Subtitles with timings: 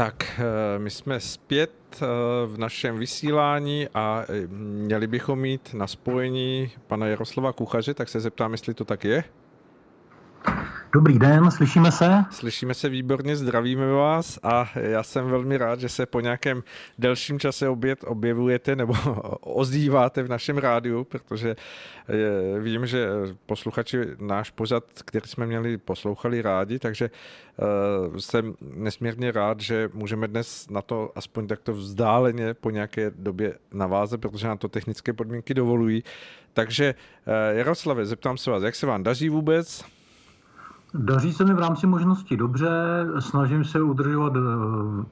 [0.00, 2.06] Tak, eh, my jsme zpět eh,
[2.46, 4.46] v našem vysílání a eh,
[4.86, 9.24] měli bychom mít na spojení pana Jaroslava Kuchaře, tak se zeptám, jestli to tak je.
[10.92, 12.24] Dobrý den, slyšíme se?
[12.30, 16.62] Slyšíme se výborně, zdravíme vás a já jsem velmi rád, že se po nějakém
[16.98, 18.94] delším čase oběd objevujete nebo
[19.40, 21.56] ozýváte v našem rádiu, protože
[22.08, 23.08] eh, vím, že
[23.46, 30.28] posluchači náš pořad, který jsme měli, poslouchali rádi, takže eh, jsem nesmírně rád, že můžeme
[30.28, 35.54] dnes na to aspoň takto vzdáleně po nějaké době navázat, protože nám to technické podmínky
[35.54, 36.04] dovolují.
[36.52, 36.94] Takže
[37.26, 39.84] eh, Jaroslave, zeptám se vás, jak se vám daří vůbec?
[40.94, 42.70] Daří se mi v rámci možností dobře,
[43.18, 44.40] snažím se udržovat eh,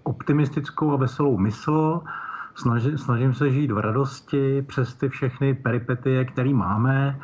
[0.03, 2.01] optimistickou a veselou mysl,
[2.55, 7.21] snažím, snažím se žít v radosti přes ty všechny peripetie, které máme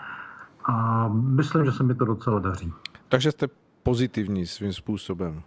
[0.64, 2.72] a myslím, že se mi to docela daří.
[3.08, 3.46] Takže jste
[3.82, 5.42] pozitivní svým způsobem.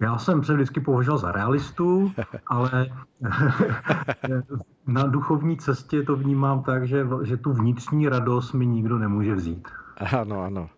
[0.00, 2.12] Já jsem se vždycky považoval za realistu,
[2.46, 2.86] ale
[4.86, 9.68] na duchovní cestě to vnímám tak, že, že tu vnitřní radost mi nikdo nemůže vzít.
[10.12, 10.70] Ano, ano.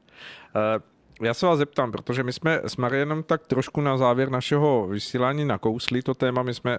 [1.21, 5.45] Já se vás zeptám, protože my jsme s Marianem tak trošku na závěr našeho vysílání
[5.45, 6.43] nakousli to téma.
[6.43, 6.79] My jsme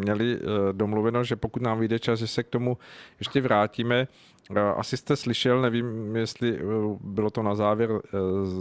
[0.00, 2.78] měli eh, domluveno, že pokud nám vyjde čas, že se k tomu
[3.18, 4.08] ještě vrátíme.
[4.56, 6.60] Eh, asi jste slyšel, nevím, jestli eh,
[7.00, 7.90] bylo to na závěr,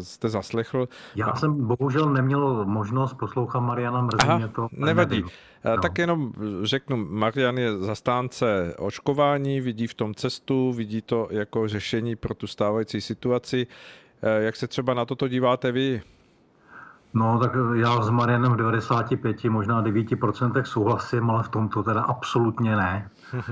[0.01, 0.89] jste zaslechl.
[1.15, 4.67] Já jsem bohužel neměl možnost poslouchat Mariana, mrzí Aha, mě to.
[4.71, 5.21] Nevadí.
[5.21, 5.77] No.
[5.81, 6.33] Tak jenom
[6.63, 12.47] řeknu, Marian je zastánce očkování, vidí v tom cestu, vidí to jako řešení pro tu
[12.47, 13.67] stávající situaci.
[14.23, 16.01] Eh, jak se třeba na toto díváte vy?
[17.13, 22.75] No, tak já s Marianem v 95, možná 9% souhlasím, ale v tomto teda absolutně
[22.75, 23.09] ne.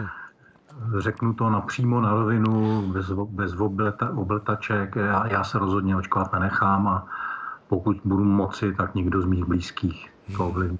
[0.97, 4.95] Řeknu to napřímo na rovinu, bez, bez obleta, obletaček.
[4.95, 7.07] Já, já se rozhodně očkovat nenechám a
[7.67, 10.79] pokud budu moci, tak nikdo z mých blízkých to ovlivní.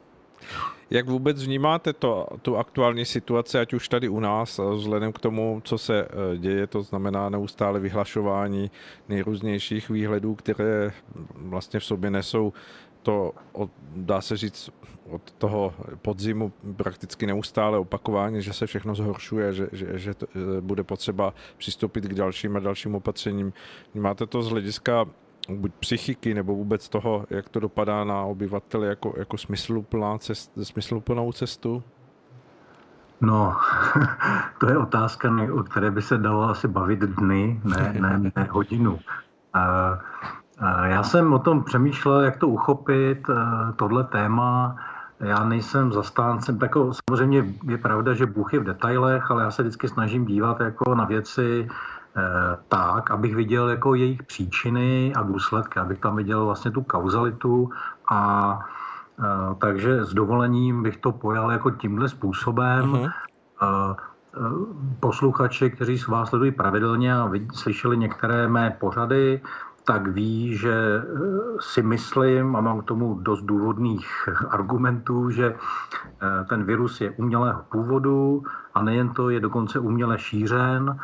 [0.89, 5.61] Jak vůbec vnímáte to, tu aktuální situaci, ať už tady u nás, vzhledem k tomu,
[5.63, 8.71] co se eh, děje, to znamená neustále vyhlašování
[9.09, 10.92] nejrůznějších výhledů, které
[11.36, 12.53] vlastně v sobě nesou
[13.02, 13.33] to,
[13.95, 14.70] dá se říct,
[15.09, 20.61] od toho podzimu prakticky neustále opakování, že se všechno zhoršuje, že, že, že to, eh,
[20.61, 23.53] bude potřeba přistoupit k dalším a dalším opatřením.
[23.93, 25.05] Máte to z hlediska
[25.49, 31.31] buď psychiky nebo vůbec toho, jak to dopadá na obyvatele jako, jako smysluplná cest, smysluplnou
[31.31, 31.83] cestu?
[33.21, 33.55] No,
[34.59, 38.99] to je otázka, o které by se dalo asi bavit dny, ne, ne, ne hodinu.
[39.53, 39.63] A,
[40.59, 43.27] a já jsem o tom přemýšlel, jak to uchopit,
[43.75, 44.75] tohle téma.
[45.19, 46.71] Já nejsem zastáncem, tak
[47.09, 50.95] samozřejmě je pravda, že Bůh je v detailech, ale já se vždycky snažím dívat jako
[50.95, 51.67] na věci
[52.67, 57.70] tak, abych viděl jako jejich příčiny a důsledky, abych tam viděl vlastně tu kauzalitu
[58.10, 58.60] a
[59.20, 62.94] eh, takže s dovolením bych to pojal jako tímhle způsobem.
[62.94, 63.95] Uh-huh.
[65.00, 69.42] Posluchači, kteří s vás sledují pravidelně a slyšeli některé mé pořady,
[69.83, 71.04] tak ví, že
[71.60, 75.56] si myslím, a mám k tomu dost důvodných argumentů, že
[76.50, 81.00] ten virus je umělého původu a nejen to, je dokonce uměle šířen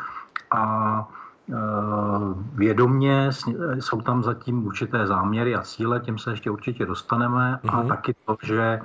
[0.54, 1.08] a
[1.48, 1.54] e,
[2.54, 3.30] vědomně
[3.78, 7.76] jsou tam zatím určité záměry a cíle, tím se ještě určitě dostaneme mm-hmm.
[7.76, 7.88] a mhm.
[7.88, 8.80] taky to, že e,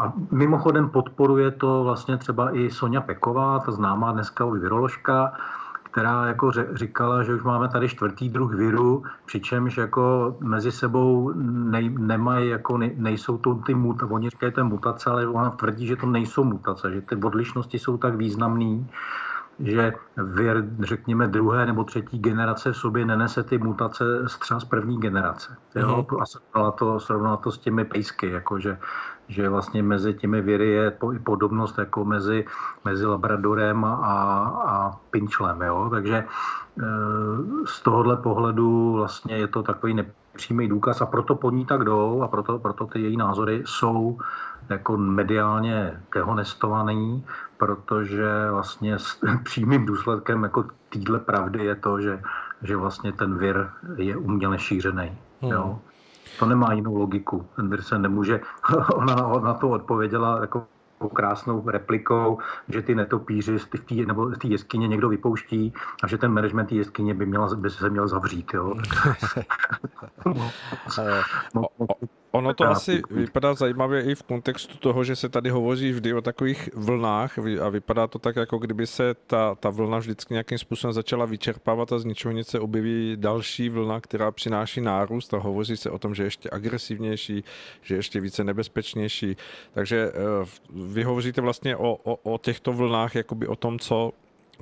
[0.00, 5.32] a mimochodem podporuje to vlastně třeba i Sonja Peková, ta známá dneska už viroložka,
[5.96, 11.32] která jako říkala, že už máme tady čtvrtý druh viru, přičemž jako mezi sebou
[11.72, 15.86] nej, nemají, jako ne, nejsou to ty mutace, oni říkají to mutace, ale ona tvrdí,
[15.86, 18.84] že to nejsou mutace, že ty odlišnosti jsou tak významné,
[19.58, 24.04] že vir, řekněme, druhé nebo třetí generace v sobě nenese ty mutace
[24.40, 25.56] třeba z první generace.
[25.74, 25.88] Jo?
[25.88, 26.22] Mm-hmm.
[26.22, 28.78] A srovnala to, srovnala to s těmi pejsky, jakože
[29.28, 32.44] že vlastně mezi těmi viry je podobnost jako mezi,
[32.84, 33.94] mezi Labradorem a,
[34.66, 35.62] a Pinčlem.
[35.62, 35.88] Jo?
[35.90, 36.24] Takže e,
[37.64, 42.22] z tohohle pohledu vlastně je to takový nepřímý důkaz a proto po ní tak jdou
[42.22, 44.18] a proto, proto ty její názory jsou
[44.68, 47.24] jako mediálně dehonestovaný,
[47.56, 52.22] protože vlastně s přímým důsledkem jako týdle pravdy je to, že,
[52.62, 55.18] že vlastně ten vir je uměle šířený.
[55.42, 55.52] Hmm.
[55.52, 55.78] Jo?
[56.38, 57.46] To nemá jinou logiku.
[57.80, 58.40] Se nemůže,
[58.94, 60.66] ona na to odpověděla jako
[61.14, 62.38] krásnou replikou,
[62.68, 65.72] že ty netopíři z té, nebo z té jeskyně někdo vypouští
[66.02, 68.54] a že ten management té jeskyně by, měla, by se měl zavřít.
[68.54, 68.74] Jo?
[71.54, 71.86] o, o,
[72.36, 76.20] Ono to asi vypadá zajímavě i v kontextu toho, že se tady hovoří vždy o
[76.20, 80.92] takových vlnách a vypadá to tak, jako kdyby se ta, ta vlna vždycky nějakým způsobem
[80.92, 85.76] začala vyčerpávat a z ničeho nic se objeví další vlna, která přináší nárůst a hovoří
[85.76, 87.44] se o tom, že je ještě agresivnější,
[87.82, 89.36] že je ještě více nebezpečnější.
[89.74, 94.12] Takže eh, vy hovoříte vlastně o, o, o těchto vlnách, jakoby o tom, co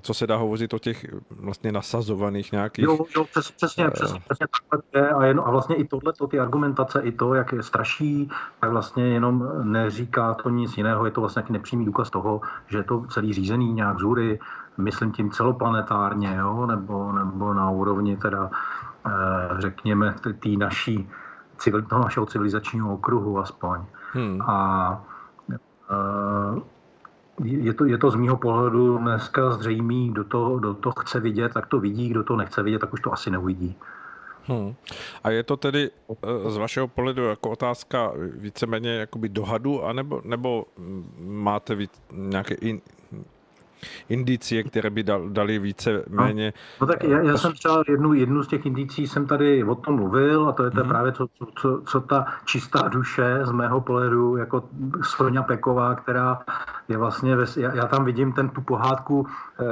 [0.02, 2.84] co se dá hovořit o těch vlastně nasazovaných nějakých...
[2.84, 6.40] Jo, jo přes, přesně, přesně, přesně takhle je a, jen, a vlastně i tohle, ty
[6.40, 8.30] argumentace, i to, jak je straší,
[8.60, 12.78] tak vlastně jenom neříká to nic jiného, je to vlastně nějaký nepřímý důkaz toho, že
[12.78, 14.38] je to celý řízený nějak zůry,
[14.76, 18.50] myslím tím celoplanetárně, jo, nebo, nebo na úrovni teda,
[19.06, 19.10] eh,
[19.58, 21.08] řekněme, té naší,
[21.58, 23.80] civil, toho našeho civilizačního okruhu aspoň.
[24.12, 24.42] Hmm.
[24.42, 25.04] A
[25.52, 26.60] eh,
[27.44, 31.52] je to, je to z mýho pohledu dneska zřejmý, kdo to, kdo to chce vidět,
[31.52, 33.76] tak to vidí, kdo to nechce vidět, tak už to asi neuvidí.
[34.46, 34.74] Hmm.
[35.24, 40.64] A je to tedy eh, z vašeho pohledu jako otázka víceméně jakoby dohadu, anebo, nebo
[41.18, 42.80] máte víc, nějaké in,
[44.08, 46.52] indicie, které by dal, dali více méně.
[46.80, 49.74] No, no tak já, já jsem třeba jednu, jednu z těch indicí jsem tady o
[49.74, 50.88] tom mluvil a to je to hmm.
[50.88, 51.26] právě co,
[51.60, 54.64] co, co ta čistá duše z mého pohledu, jako
[55.02, 56.38] Sonia Peková, která
[56.88, 59.26] je vlastně, ve, já, já tam vidím ten tu pohádku,
[59.60, 59.64] eh,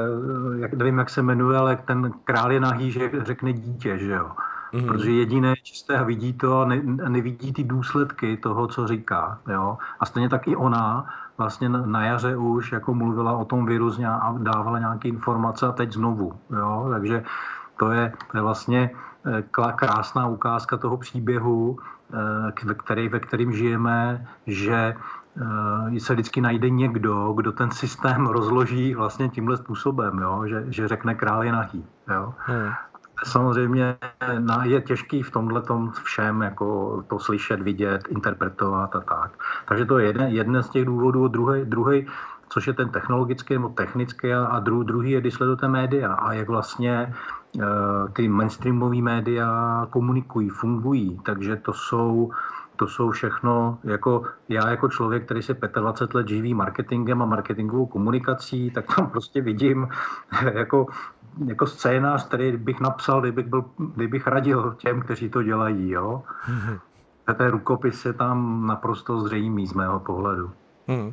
[0.58, 4.31] jak, nevím, jak se jmenuje, ale ten král je nahý, že řekne dítě, že jo.
[4.73, 4.87] Mm.
[4.87, 9.38] Protože jediné čisté a vidí to a ne, nevidí ty důsledky toho, co říká.
[9.49, 9.79] Jo?
[10.00, 11.06] A stejně tak i ona
[11.43, 15.93] vlastně na jaře už jako mluvila o tom viru a dávala nějaké informace a teď
[15.93, 16.33] znovu.
[16.50, 16.89] Jo?
[16.91, 17.25] Takže
[17.77, 18.91] to je, to je vlastně
[19.27, 19.43] eh,
[19.77, 21.79] krásná ukázka toho příběhu,
[22.15, 24.94] eh, ve, který, ve kterým žijeme, že
[25.97, 30.47] eh, se vždycky najde někdo, kdo ten systém rozloží vlastně tímhle způsobem, jo?
[30.47, 31.85] Že, že řekne král je nahý.
[32.09, 32.35] Jo?
[32.39, 32.73] Hmm
[33.25, 33.97] samozřejmě
[34.63, 39.31] je těžký v tomhle tom všem jako to slyšet, vidět, interpretovat a tak.
[39.69, 41.29] Takže to je jeden, jeden z těch důvodů.
[41.29, 42.07] Druhý, druhý
[42.49, 46.33] což je ten technologický nebo technický a, a dru, druhý je, když sledujete média a
[46.33, 47.15] jak vlastně
[47.57, 47.63] uh,
[48.13, 51.21] ty mainstreamové média komunikují, fungují.
[51.25, 52.31] Takže to jsou
[52.77, 57.87] to jsou všechno, jako já jako člověk, který se 25 let živí marketingem a marketingovou
[57.87, 59.89] komunikací, tak tam prostě vidím
[60.53, 60.87] jako
[61.46, 63.64] jako scénář, který bych napsal, kdybych, byl,
[63.94, 65.90] kdybych radil těm, kteří to dělají.
[65.90, 66.23] Jo?
[66.49, 66.79] Mm-hmm.
[67.34, 70.50] Ten rukopis je tam naprosto zřejmý z mého pohledu.
[70.87, 71.11] Hmm.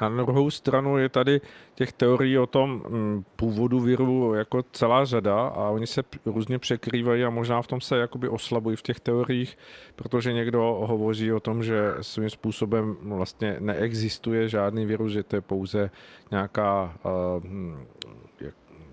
[0.00, 1.40] Na druhou stranu je tady
[1.74, 7.24] těch teorií o tom mm, původu viru jako celá řada a oni se různě překrývají
[7.24, 9.58] a možná v tom se jakoby oslabují v těch teoriích,
[9.96, 15.40] protože někdo hovoří o tom, že svým způsobem vlastně neexistuje žádný virus, že to je
[15.40, 15.90] pouze
[16.30, 17.42] nějaká uh,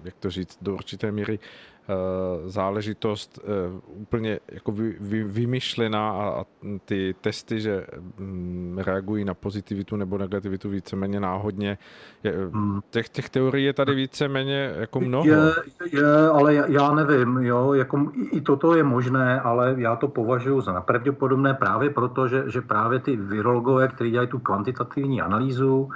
[0.08, 1.94] jak to říct, do určité míry eh,
[2.50, 3.48] záležitost eh,
[3.88, 6.46] úplně jako vy, vy, vymyšlená a,
[6.86, 7.86] ty testy, že
[8.18, 11.78] mm, reagují na pozitivitu nebo negativitu víceméně náhodně.
[12.52, 12.80] Hmm.
[12.90, 15.28] těch, těch teorií je tady víceméně jako mnoho.
[15.28, 15.38] Je,
[15.92, 20.62] je ale já, já nevím, jo, jako i toto je možné, ale já to považuji
[20.62, 25.90] za nepravděpodobné právě proto, že, že právě ty virologové, kteří dělají tu kvantitativní analýzu,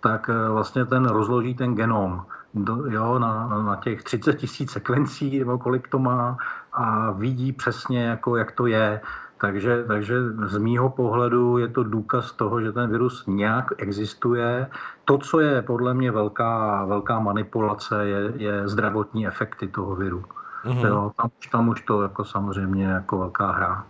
[0.00, 2.22] tak eh, vlastně ten rozloží ten genom
[2.56, 6.38] do, jo, na, na těch 30 tisíc sekvencí, nebo kolik to má,
[6.72, 9.00] a vidí přesně, jako, jak to je.
[9.38, 10.14] Takže, takže
[10.46, 14.66] z mýho pohledu je to důkaz toho, že ten virus nějak existuje.
[15.04, 20.24] To, co je podle mě velká, velká manipulace, je, je zdravotní efekty toho viru.
[20.64, 20.86] Mm-hmm.
[20.86, 23.84] Jo, tam, tam už to jako samozřejmě jako velká hra.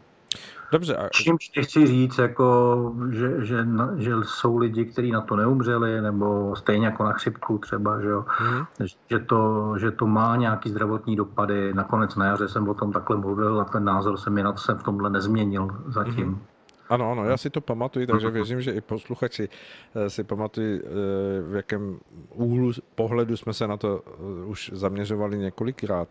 [0.73, 0.97] Dobře.
[0.97, 1.09] A...
[1.09, 2.77] Čímž chci říct, jako,
[3.11, 3.67] že, že,
[3.97, 8.25] že jsou lidi, kteří na to neumřeli, nebo stejně jako na chřipku třeba, že, jo?
[8.41, 8.87] Mm.
[9.11, 11.75] Že, to, že to má nějaký zdravotní dopady.
[11.75, 14.59] Nakonec na jaře jsem o tom takhle mluvil a ten názor se mi na to
[14.59, 16.27] jsem v tomhle nezměnil zatím.
[16.27, 16.43] Mm.
[16.89, 19.49] Ano, ano, já si to pamatuju, takže věřím, že i posluchači
[19.95, 20.89] eh, si pamatují, eh,
[21.43, 21.99] v jakém
[22.35, 26.09] úhlu pohledu jsme se na to eh, už zaměřovali několikrát.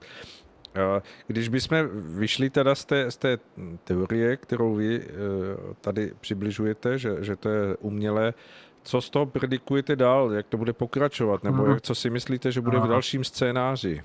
[1.28, 1.78] Když bychom
[2.18, 3.38] vyšli teda z té, z té
[3.84, 5.10] teorie, kterou vy eh,
[5.82, 8.34] tady přibližujete, že, že to je umělé,
[8.84, 11.72] co z toho predikujete dál, jak to bude pokračovat, nebo mhm.
[11.72, 14.04] jak, co si myslíte, že bude v dalším scénáři?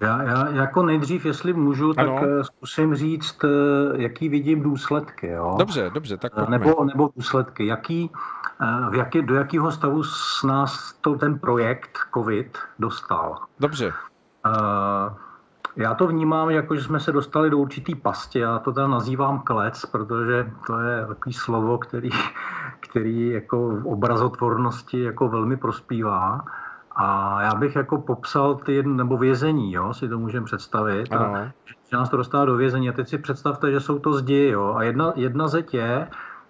[0.00, 2.20] Já, já jako nejdřív, jestli můžu, tak ano.
[2.40, 5.26] Eh, zkusím říct, eh, jaký vidím důsledky.
[5.26, 5.54] Jo?
[5.58, 6.58] Dobře, dobře, tak pojďme.
[6.58, 7.66] Nebo, nebo důsledky.
[7.66, 8.10] Jaký,
[8.90, 13.38] v jaký, do jakého stavu s nás to, ten projekt COVID dostal?
[13.60, 13.92] Dobře.
[14.46, 15.12] Uh,
[15.76, 18.38] já to vnímám jako, že jsme se dostali do určitý pasti.
[18.38, 22.10] Já to teda nazývám klec, protože to je takový slovo, který,
[22.80, 26.44] který jako v obrazotvornosti jako velmi prospívá.
[26.96, 31.12] A já bych jako popsal ty, nebo vězení, jo, si to můžeme představit.
[31.12, 32.88] A, že nás to dostává do vězení.
[32.88, 34.74] A teď si představte, že jsou to zdi, jo.
[34.76, 36.08] A jedna, jedna zeď je,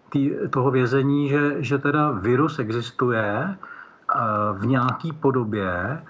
[0.09, 3.57] tý, toho vězení, že, že teda virus existuje
[4.53, 6.03] v nějaký podobě,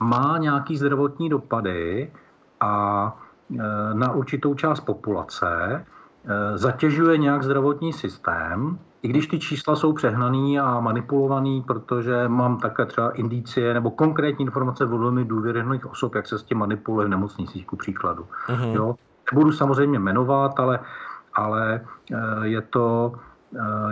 [0.00, 2.12] má nějaký zdravotní dopady
[2.60, 3.16] a
[3.92, 5.84] na určitou část populace,
[6.54, 12.86] zatěžuje nějak zdravotní systém i když ty čísla jsou přehnaný a manipulovaný, protože mám také
[12.86, 17.10] třeba indicie nebo konkrétní informace od velmi důvěryhodných osob, jak se s tím manipuluje v
[17.10, 18.26] nemocnicích, ku příkladu.
[18.48, 18.72] Uh-huh.
[18.72, 18.94] Jo?
[19.32, 20.80] Nebudu samozřejmě jmenovat, ale,
[21.34, 21.80] ale
[22.12, 23.18] eh, je to, eh,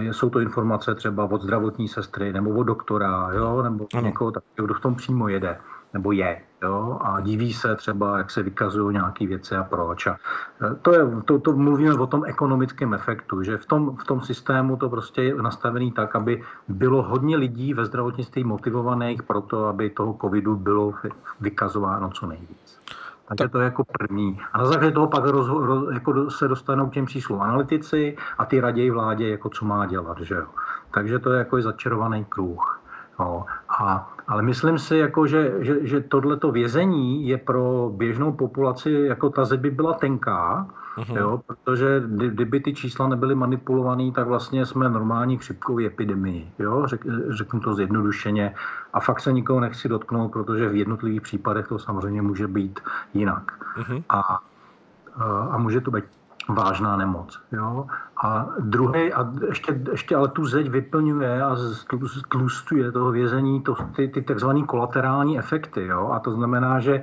[0.00, 3.62] jsou to informace třeba od zdravotní sestry nebo od doktora, jo?
[3.62, 4.06] nebo ano.
[4.06, 5.58] někoho takového, kdo v tom přímo jede
[5.94, 6.40] nebo je.
[6.62, 6.98] Jo?
[7.00, 10.06] A diví se třeba, jak se vykazují nějaké věci a proč.
[10.06, 10.16] A
[10.62, 14.20] e, to, je, to, to mluvíme o tom ekonomickém efektu, že v tom, v tom
[14.20, 19.66] systému to prostě je nastavený tak, aby bylo hodně lidí ve zdravotnictví motivovaných pro to,
[19.66, 20.94] aby toho covidu bylo
[21.40, 22.63] vykazováno co nejvíc.
[23.28, 24.40] Takže to je jako první.
[24.52, 28.44] A na základě toho pak roz, roz, jako se dostanou k těm číslům analytici a
[28.44, 30.20] ty raději vládě, jako co má dělat.
[30.20, 30.46] Že jo?
[30.90, 32.80] Takže to je jako začarovaný kruh.
[33.20, 38.90] No, a, ale myslím si, jako, že, že, že tohleto vězení je pro běžnou populaci,
[38.90, 40.66] jako ta zeď by byla tenká,
[40.96, 41.16] uh-huh.
[41.16, 46.52] jo, protože kdy, kdyby ty čísla nebyly manipulované, tak vlastně jsme normální chřipkový epidemii.
[46.58, 48.54] Jo, řek, řeknu to zjednodušeně.
[48.92, 52.80] A fakt se nikoho nechci dotknout, protože v jednotlivých případech to samozřejmě může být
[53.14, 53.52] jinak.
[53.78, 54.04] Uh-huh.
[54.08, 54.40] A,
[55.50, 56.04] a může to být
[56.48, 57.40] vážná nemoc.
[57.52, 57.86] Jo?
[58.24, 61.56] A druhý, a ještě, ještě ale tu zeď vyplňuje a
[62.28, 65.86] tlustuje toho vězení to, ty, ty takzvané kolaterální efekty.
[65.86, 66.10] Jo?
[66.12, 67.02] A to znamená, že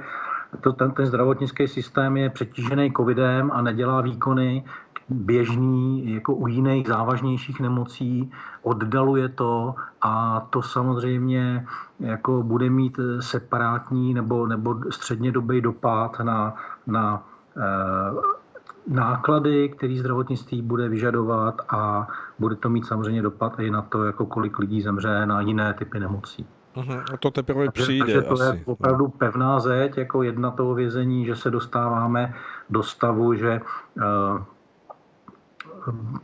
[0.62, 4.64] to, ten, ten zdravotnický systém je přetížený covidem a nedělá výkony
[5.10, 8.32] běžný, jako u jiných závažnějších nemocí,
[8.62, 11.68] oddaluje to a to samozřejmě
[12.00, 16.56] jako bude mít separátní nebo, nebo středně dobý dopad na,
[16.88, 17.28] na
[17.58, 18.42] eh,
[18.88, 22.08] náklady, který zdravotnictví bude vyžadovat a
[22.40, 26.00] bude to mít samozřejmě dopad i na to, jako kolik lidí zemře na jiné typy
[26.00, 26.48] nemocí.
[26.76, 27.04] Uh-huh.
[27.14, 28.44] A to teprve takže, přijde takže to asi.
[28.44, 32.34] je opravdu pevná zeď, jako jedna toho vězení, že se dostáváme
[32.70, 33.62] do stavu, že
[33.98, 34.44] uh,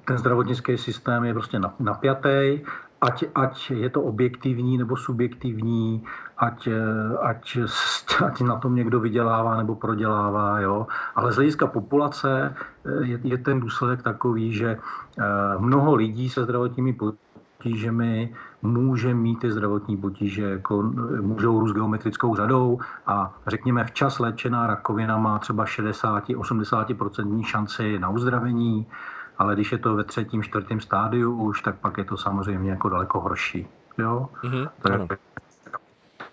[0.06, 2.60] ten zdravotnický systém je prostě napjatý
[3.02, 6.04] ať, ať je to objektivní nebo subjektivní,
[6.38, 6.70] ať,
[7.22, 7.58] ať,
[8.26, 10.60] ať na tom někdo vydělává nebo prodělává.
[10.60, 10.88] Jo.
[11.16, 15.24] Ale z hlediska populace eh, je, je ten důsledek takový, že eh,
[15.58, 20.82] mnoho lidí se zdravotními potížemi může mít ty zdravotní potíže, jako
[21.22, 28.88] můžou růst geometrickou řadou a řekněme včas léčená rakovina má třeba 60-80% šanci na uzdravení,
[29.38, 32.90] ale když je to ve třetím, čtvrtém stádiu už, tak pak je to samozřejmě jako
[32.90, 33.68] daleko horší.
[33.98, 34.30] Jo?
[34.44, 34.70] Mm-hmm.
[34.82, 35.08] To, je,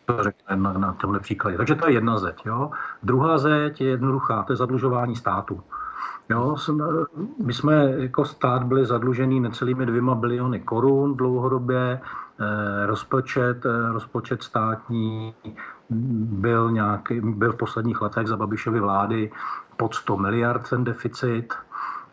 [0.04, 1.56] to řekne na, na tomhle příkladě.
[1.56, 2.46] Takže to je jedna zeď.
[2.46, 2.70] Jo?
[3.02, 5.62] Druhá zeď je jednoduchá, to je zadlužování státu.
[6.28, 6.56] Jo,
[7.44, 12.00] my jsme jako stát byli zadlužený necelými dvěma biliony korun dlouhodobě.
[12.40, 15.34] Eh, rozpočet, eh, rozpočet státní
[15.90, 19.30] byl, nějaký, byl v posledních letech za Babišovy vlády
[19.76, 21.54] pod 100 miliard ten deficit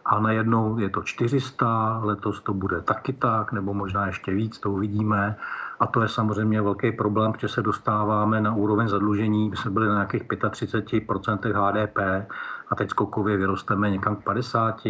[0.06, 4.72] a najednou je to 400, letos to bude taky tak, nebo možná ještě víc, to
[4.72, 5.36] uvidíme.
[5.80, 9.88] A to je samozřejmě velký problém, protože se dostáváme na úroveň zadlužení, my jsme byli
[9.88, 12.28] na nějakých 35% HDP
[12.72, 14.82] a teď skokově vyrosteme někam k 50,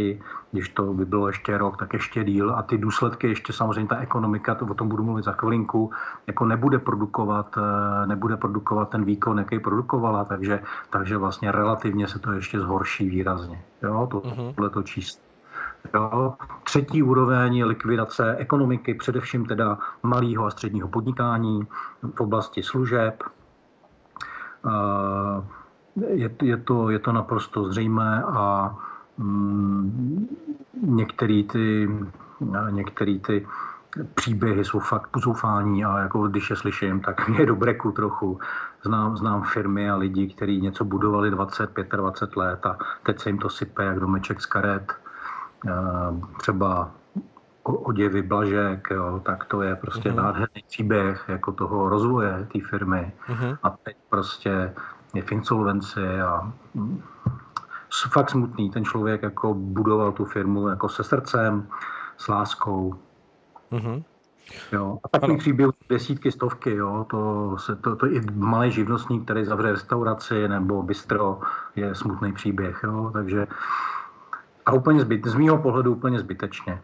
[0.52, 3.98] když to by bylo ještě rok, tak ještě díl a ty důsledky ještě samozřejmě ta
[3.98, 5.92] ekonomika, to o tom budu mluvit za chvilinku,
[6.28, 12.20] jako nebude produkovat, eh, nebude produkovat ten výkon, jaký produkovala, takže, takže vlastně relativně se
[12.20, 13.64] to ještě zhorší výrazně.
[13.84, 14.22] Jo, to,
[14.56, 15.22] tohle to číslo.
[15.94, 16.34] Jo.
[16.64, 21.68] Třetí úroveň je likvidace ekonomiky, především teda malého a středního podnikání
[22.16, 23.24] v oblasti služeb.
[25.96, 28.76] Je, je, to, je to naprosto zřejmé a
[29.18, 30.28] mm,
[30.82, 31.90] některé ty,
[32.70, 33.48] některý ty
[34.16, 38.40] příběhy jsou fakt pozoufání a jako když je slyším, tak mě je do breku trochu.
[38.84, 43.38] Znám, znám firmy a lidi, kteří něco budovali 20, 25 let a teď se jim
[43.38, 44.94] to sype jak domeček z karet
[46.40, 46.92] třeba
[47.64, 50.16] oděvy Blažek, jo, tak to je prostě uh-huh.
[50.16, 53.14] nádherný příběh jako toho rozvoje té firmy.
[53.30, 53.58] Uh-huh.
[53.64, 54.74] A teď prostě
[55.14, 57.04] je v insolvenci a mm,
[58.12, 58.70] fakt smutný.
[58.70, 61.68] Ten člověk jako budoval tu firmu jako se srdcem,
[62.18, 62.96] s láskou.
[63.72, 64.04] Uh-huh.
[64.72, 65.00] Jo.
[65.04, 67.06] A takový příběh desítky, stovky, jo.
[67.10, 71.40] To, se, to, to i malý živnostník, který zavře restauraci nebo bistro,
[71.76, 73.10] je smutný příběh, jo.
[73.14, 73.48] Takže
[74.66, 76.82] a úplně zbyt, z mého pohledu úplně zbytečně.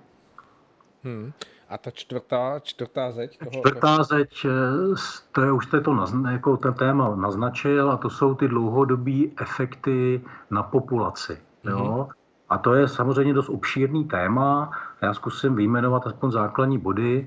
[1.03, 1.31] Hmm.
[1.69, 3.37] A ta čtvrtá, čtvrtá zeď?
[3.37, 3.51] Toho...
[3.51, 4.95] Čtvrtá zeď, eh,
[5.31, 9.23] to je, už jste to nazna, jako ten téma naznačil, a to jsou ty dlouhodobé
[9.41, 11.37] efekty na populaci.
[11.63, 11.93] Jo?
[11.93, 12.05] Hmm.
[12.49, 14.71] A to je samozřejmě dost obšírný téma.
[15.01, 17.25] Já zkusím vyjmenovat aspoň základní body.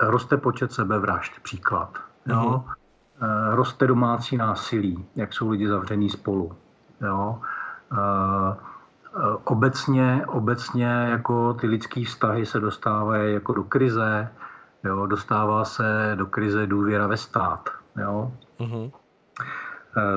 [0.00, 1.98] Roste počet sebevražd, příklad.
[2.26, 2.36] Jo?
[2.36, 3.54] Uh-huh.
[3.54, 6.52] Roste domácí násilí, jak jsou lidi zavření spolu.
[7.00, 7.40] Jo?
[9.44, 14.28] Obecně, obecně jako ty lidské vztahy se dostávají jako do krize,
[14.84, 15.06] jo?
[15.06, 17.70] dostává se do krize důvěra ve stát.
[18.00, 18.32] Jo?
[18.58, 18.92] Uh-huh.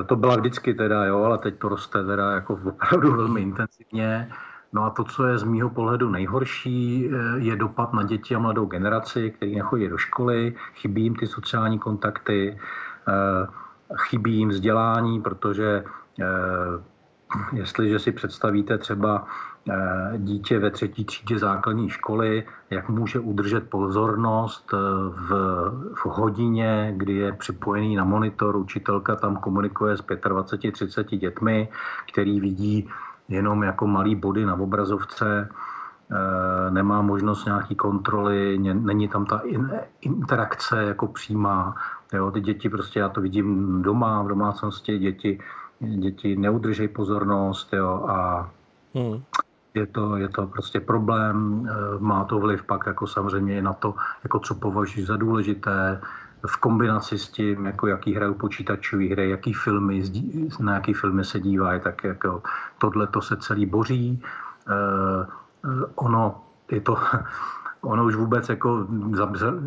[0.06, 4.30] To byla vždycky teda, jo, ale teď to roste teda jako opravdu velmi intenzivně.
[4.72, 8.38] No a to, co je z mýho pohledu nejhorší, eh, je dopad na děti a
[8.38, 12.58] mladou generaci, kteří nechodí do školy, chybí jim ty sociální kontakty,
[13.08, 13.46] eh,
[13.96, 15.84] chybí jim vzdělání, protože
[16.20, 16.24] eh,
[17.52, 19.26] jestliže si představíte třeba
[20.16, 24.72] dítě ve třetí třídě základní školy, jak může udržet pozornost
[25.10, 25.30] v,
[25.94, 31.68] v hodině, kdy je připojený na monitor, učitelka tam komunikuje s 25-30 dětmi,
[32.12, 32.88] který vidí
[33.28, 39.42] jenom jako malý body na obrazovce, eh, nemá možnost nějaký kontroly, není tam ta
[40.00, 41.74] interakce jako přímá.
[42.12, 45.38] Jo, ty děti prostě, já to vidím doma, v domácnosti, děti,
[45.80, 48.50] děti neudržej pozornost jo, a
[48.94, 49.22] hmm.
[49.74, 53.72] je, to, je to prostě problém, eh, má to vliv pak jako samozřejmě i na
[53.72, 56.00] to, jako co považuji za důležité,
[56.46, 60.02] v kombinaci s tím, jako jaký hrajou počítačové hry, jaký filmy,
[60.60, 62.42] na jaký filmy se dívají, tak jako
[62.78, 64.22] tohle to se celý boří.
[64.68, 65.26] Uh,
[65.94, 66.96] ono je to,
[67.80, 68.86] ono už vůbec jako,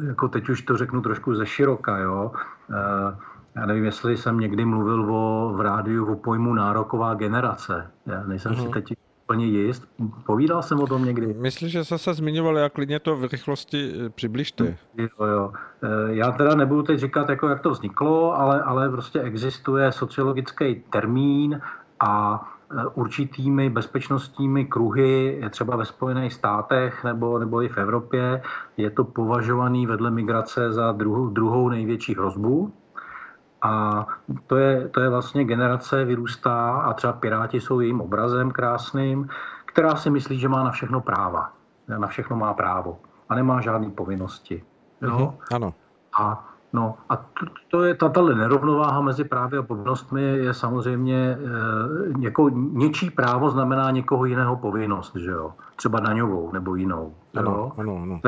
[0.08, 2.32] jako teď už to řeknu trošku ze široka, jo.
[2.70, 3.14] Uh,
[3.56, 7.92] já nevím, jestli jsem někdy mluvil o, v rádiu o pojmu nároková generace.
[8.06, 8.56] Já nejsem mm-hmm.
[8.56, 8.72] si mhm.
[8.72, 8.94] teď
[9.26, 9.88] úplně jist.
[10.26, 11.34] Povídal jsem o tom někdy.
[11.34, 14.78] Myslím, že jste se zmiňoval, jak klidně to v rychlosti eh, přibližte.
[14.98, 15.54] Jo, jo.
[15.84, 20.84] Eh, já teda nebudu teď říkat, jako jak to vzniklo, ale, ale prostě existuje sociologický
[20.90, 21.62] termín
[22.00, 28.42] a eh, určitými bezpečnostními kruhy, třeba ve Spojených státech nebo, nebo i v Evropě,
[28.78, 32.74] je to považovaný vedle migrace za druhou, druhou největší hrozbu.
[33.64, 34.06] A
[34.48, 39.30] to je, to je vlastně generace vyrůstá a třeba Piráti jsou jejím obrazem krásným,
[39.66, 41.52] která si myslí, že má na všechno práva.
[41.88, 44.64] Na všechno má právo a nemá žádné povinnosti.
[45.02, 45.10] Jo?
[45.10, 45.74] Mm-hmm, ano.
[46.20, 51.38] A, no, a to, to je tato nerovnováha mezi právy a povinnostmi je samozřejmě e,
[52.20, 55.54] jako něčí právo znamená někoho jiného povinnost, že jo?
[55.76, 57.14] Třeba daňovou nebo jinou.
[57.36, 57.72] Ano, jo?
[57.78, 58.20] ano, ano.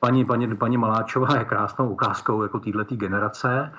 [0.00, 3.72] Paní, paní, paní Maláčová je krásnou ukázkou jako této generace,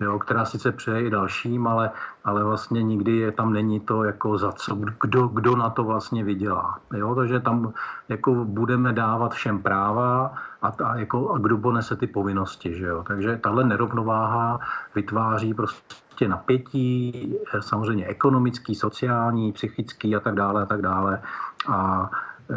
[0.00, 1.90] jo, která sice přeje i dalším, ale,
[2.24, 6.24] ale vlastně nikdy je, tam není to jako za co, kdo, kdo na to vlastně
[6.24, 6.78] vydělá.
[6.94, 7.72] Jo, takže tam
[8.08, 12.74] jako budeme dávat všem práva a, a, jako, a kdo ponese ty povinnosti.
[12.74, 13.04] Že jo?
[13.06, 14.60] Takže tahle nerovnováha
[14.94, 21.22] vytváří prostě napětí, samozřejmě ekonomický, sociální, psychický a tak dále a tak dále.
[21.68, 22.10] A
[22.50, 22.54] e,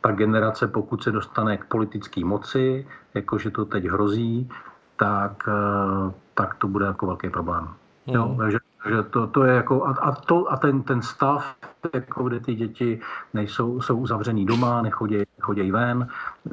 [0.00, 4.50] ta generace, pokud se dostane k politické moci, jakože to teď hrozí,
[4.96, 7.68] tak, e, tak to bude jako velký problém.
[8.06, 8.16] Hmm.
[8.16, 11.56] Jo, takže, takže to, to je jako, a, a, to, a ten, ten stav,
[11.94, 13.00] jako kde ty děti
[13.34, 16.08] nejsou, jsou uzavřený doma, nechodí, nechodí ven,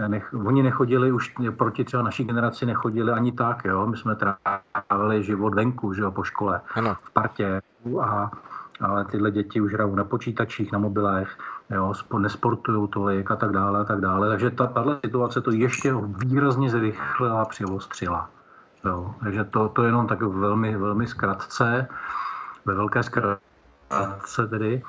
[0.08, 5.24] nech, oni nechodili už proti třeba naší generaci nechodili ani tak, jo, my jsme trávili
[5.24, 6.98] život venku, že jo, po škole, ano.
[7.04, 7.62] v partě
[8.02, 8.32] a
[8.82, 11.38] ale tyhle děti už hrajou na počítačích, na mobilech,
[11.70, 14.30] jo, nesportují tolik a tak dále a tak dále.
[14.30, 15.94] Takže ta, tahle situace to ještě
[16.26, 18.30] výrazně zrychlila, přiostřila.
[18.86, 21.88] Jo, takže to, to jenom tak velmi, velmi zkratce,
[22.66, 24.84] ve velké zkratce tedy,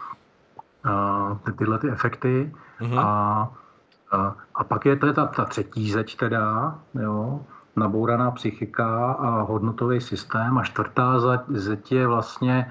[0.84, 2.54] a, ty, tyhle ty efekty.
[2.80, 2.98] Mm-hmm.
[2.98, 3.50] A,
[4.12, 7.40] a, a pak je to ta, ta třetí zeď teda, jo,
[7.76, 10.58] nabouraná psychika a hodnotový systém.
[10.58, 11.14] A čtvrtá
[11.48, 12.70] zeď je vlastně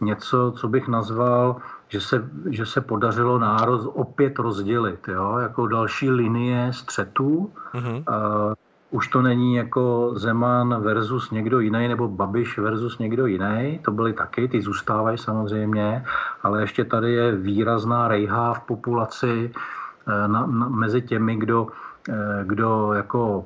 [0.00, 1.56] něco, co bych nazval,
[1.88, 7.52] že se, že se podařilo národ opět rozdělit, jo, jako další linie střetů.
[7.74, 8.04] Mm-hmm.
[8.06, 8.54] A,
[8.90, 14.12] už to není jako Zeman versus někdo jiný nebo Babiš versus někdo jiný, to byly
[14.12, 16.04] taky, ty zůstávají samozřejmě,
[16.42, 21.68] ale ještě tady je výrazná rejha v populaci eh, na, na, mezi těmi, kdo,
[22.08, 23.44] eh, kdo jako,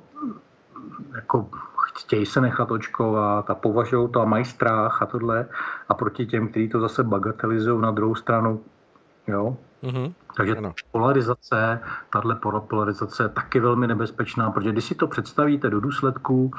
[1.15, 1.49] jako
[1.99, 5.47] chtějí se nechat očkovat a považují to a mají strach a tohle
[5.89, 8.61] a proti těm, kteří to zase bagatelizují na druhou stranu,
[9.27, 10.13] jo, Mm-hmm.
[10.37, 10.75] Takže ano.
[10.91, 11.81] polarizace,
[12.11, 12.37] tahle
[12.69, 16.51] polarizace je taky velmi nebezpečná, protože když si to představíte do důsledků,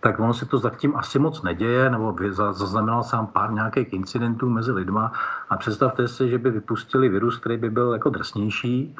[0.00, 4.72] tak ono se to zatím asi moc neděje, nebo zaznamenal sám pár nějakých incidentů mezi
[4.72, 5.12] lidma
[5.50, 8.96] a představte si, že by vypustili virus, který by byl jako drsnější,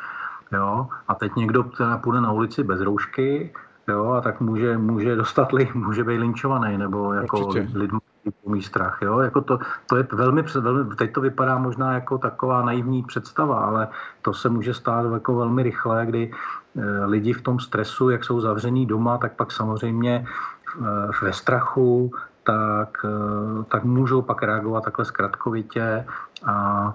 [0.52, 3.54] jo, a teď někdo teda půjde na ulici bez roušky,
[3.88, 8.98] jo, a tak může, může dostat, může být linčovaný, nebo jako lidmi vědomý strach.
[9.02, 9.18] Jo?
[9.18, 13.88] Jako to, to je velmi, velmi, teď to vypadá možná jako taková naivní představa, ale
[14.22, 18.40] to se může stát jako velmi rychle, kdy e, lidi v tom stresu, jak jsou
[18.40, 20.26] zavření doma, tak pak samozřejmě e,
[21.22, 22.10] ve strachu,
[22.42, 26.06] tak, e, tak můžou pak reagovat takhle zkratkovitě
[26.46, 26.94] a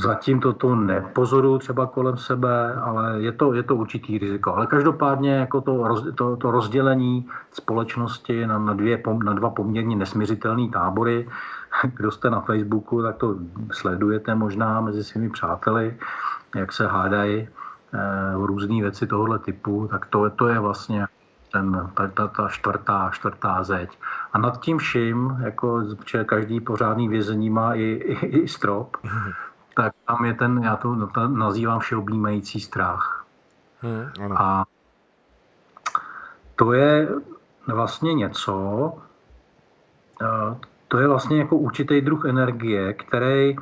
[0.00, 4.54] zatím toto nepozoruju třeba kolem sebe, ale je to, je to určitý riziko.
[4.54, 9.96] Ale každopádně jako to, roz, to, to rozdělení společnosti na, na, dvě, na dva poměrně
[9.96, 11.28] nesměřitelné tábory,
[11.96, 13.36] kdo jste na Facebooku, tak to
[13.72, 15.96] sledujete možná mezi svými přáteli,
[16.56, 17.48] jak se hádají
[17.94, 17.98] eh,
[18.34, 21.06] různé věci tohoto typu, tak to, to je vlastně
[21.56, 23.98] ten, ta, ta, ta čtvrtá, čtvrtá zeď.
[24.32, 29.32] A nad tím vším, jako že každý pořádný vězení má i, i, i strop, mm.
[29.74, 30.94] tak tam je ten, já to
[31.26, 33.24] nazývám všeobjímající strach.
[33.82, 34.64] Mm, A
[36.56, 37.08] to je
[37.66, 38.92] vlastně něco,
[40.88, 43.56] to je vlastně jako určitý druh energie, který,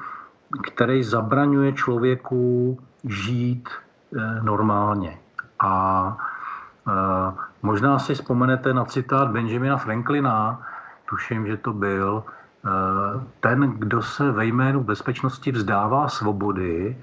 [0.63, 5.19] který zabraňuje člověku žít e, normálně.
[5.61, 6.17] A
[7.65, 10.63] Možná si vzpomenete na citát Benjamina Franklina,
[11.09, 12.71] tuším, že to byl, eh,
[13.41, 16.97] ten, kdo se ve jménu bezpečnosti vzdává svobody,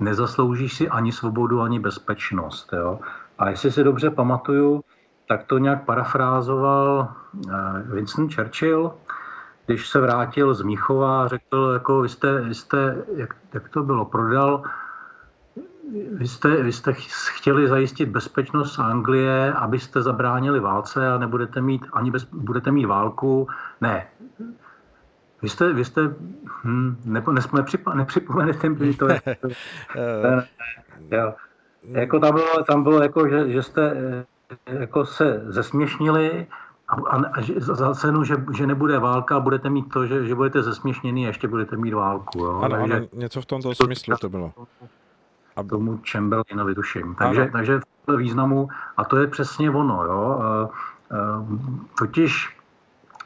[0.00, 2.72] nezaslouží si ani svobodu, ani bezpečnost.
[2.72, 3.00] Jo?
[3.38, 4.84] A jestli si dobře pamatuju,
[5.28, 7.52] tak to nějak parafrázoval eh,
[7.94, 8.92] Winston Churchill,
[9.66, 14.04] když se vrátil z Míchova, řekl, jako vy jste, vy jste jak, jak to bylo,
[14.04, 14.62] prodal
[15.90, 16.92] vy jste, vy jste
[17.34, 23.48] chtěli zajistit bezpečnost Anglie, abyste zabránili válce a nebudete mít ani bez, budete mít válku.
[23.80, 24.06] Ne.
[25.42, 26.14] Vy jste, vy jste
[26.64, 29.20] hm, ne, nepřipa, nepřipomenete mi, to je.
[30.22, 30.36] ne,
[31.10, 31.34] ne, jo.
[31.82, 33.96] Jako tam bylo, tam bylo jako, že, že jste
[34.66, 36.46] jako se zesměšnili
[36.88, 40.62] a, a, a za cenu, že, že nebude válka, budete mít to, že, že budete
[40.62, 42.38] zesměšněný a ještě budete mít válku.
[42.38, 42.60] Jo?
[42.62, 44.52] Ano, Takže, ano, něco v tomto smyslu to bylo
[45.56, 47.14] a tomu Chamberlainovi tuším.
[47.14, 50.40] Takže, takže v významu, a to je přesně ono, jo,
[51.98, 52.56] totiž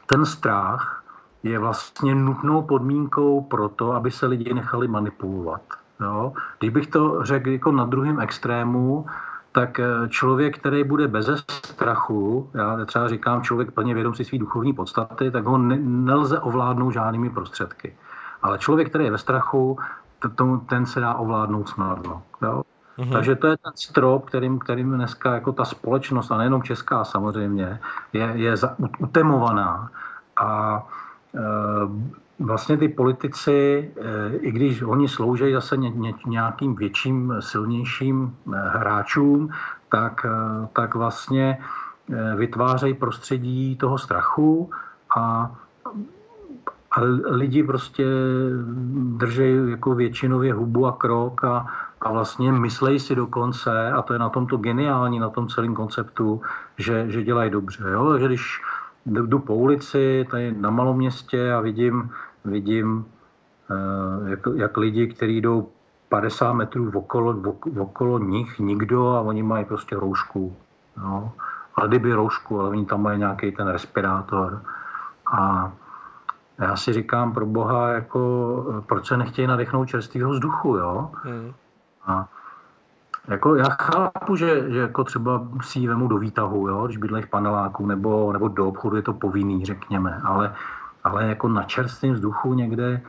[0.05, 1.03] ten strach
[1.43, 5.61] je vlastně nutnou podmínkou pro to, aby se lidi nechali manipulovat.
[5.99, 6.33] Jo.
[6.59, 9.05] Kdybych to řekl jako na druhém extrému,
[9.51, 14.37] tak e, člověk, který bude bez strachu, já třeba říkám člověk plně vědom si své
[14.37, 17.97] duchovní podstaty, tak ho ne, nelze ovládnout žádnými prostředky.
[18.41, 19.79] Ale člověk, který je ve strachu,
[20.35, 22.23] to, ten se dá ovládnout snadno.
[22.41, 22.63] Jo?
[22.97, 23.11] Mm-hmm.
[23.11, 27.79] Takže to je ten strop, kterým, kterým dneska jako ta společnost, a nejenom česká samozřejmě,
[28.13, 29.91] je, je za, utemovaná.
[30.41, 30.83] A
[31.35, 31.41] e,
[32.39, 38.69] vlastně ty politici, e, i když oni slouží zase ně, ně, nějakým větším, silnějším e,
[38.69, 39.49] hráčům,
[39.89, 41.57] tak, e, tak vlastně
[42.09, 44.69] e, vytvářejí prostředí toho strachu
[45.17, 45.55] a
[46.97, 48.05] a lidi prostě
[49.17, 51.67] drží jako většinově hubu a krok a,
[52.01, 56.41] a vlastně myslej si dokonce, a to je na tomto geniální, na tom celém konceptu,
[56.77, 57.83] že, že dělají dobře.
[57.91, 58.17] Jo?
[58.19, 58.61] Že když
[59.05, 62.09] jdu po ulici tady na maloměstě a vidím,
[62.45, 63.05] vidím
[63.71, 65.69] eh, jak, jak lidi, kteří jdou
[66.09, 67.35] 50 metrů okolo,
[67.79, 70.55] okolo nich, nikdo a oni mají prostě roušku.
[70.97, 71.31] Jo?
[71.75, 74.61] Ale kdyby roušku, ale oni tam mají nějaký ten respirátor.
[75.31, 75.71] A
[76.59, 81.11] já si říkám pro boha, jako, proč se nechtějí nadechnout čerstvého vzduchu, jo?
[81.23, 81.53] Hmm.
[82.05, 82.27] A
[83.27, 87.21] jako já chápu, že, že jako třeba si ji vemu do výtahu, jo, když bydlej
[87.21, 90.55] v paneláku nebo, nebo do obchodu je to povinný, řekněme, ale,
[91.03, 93.01] ale jako na čerstvém vzduchu někde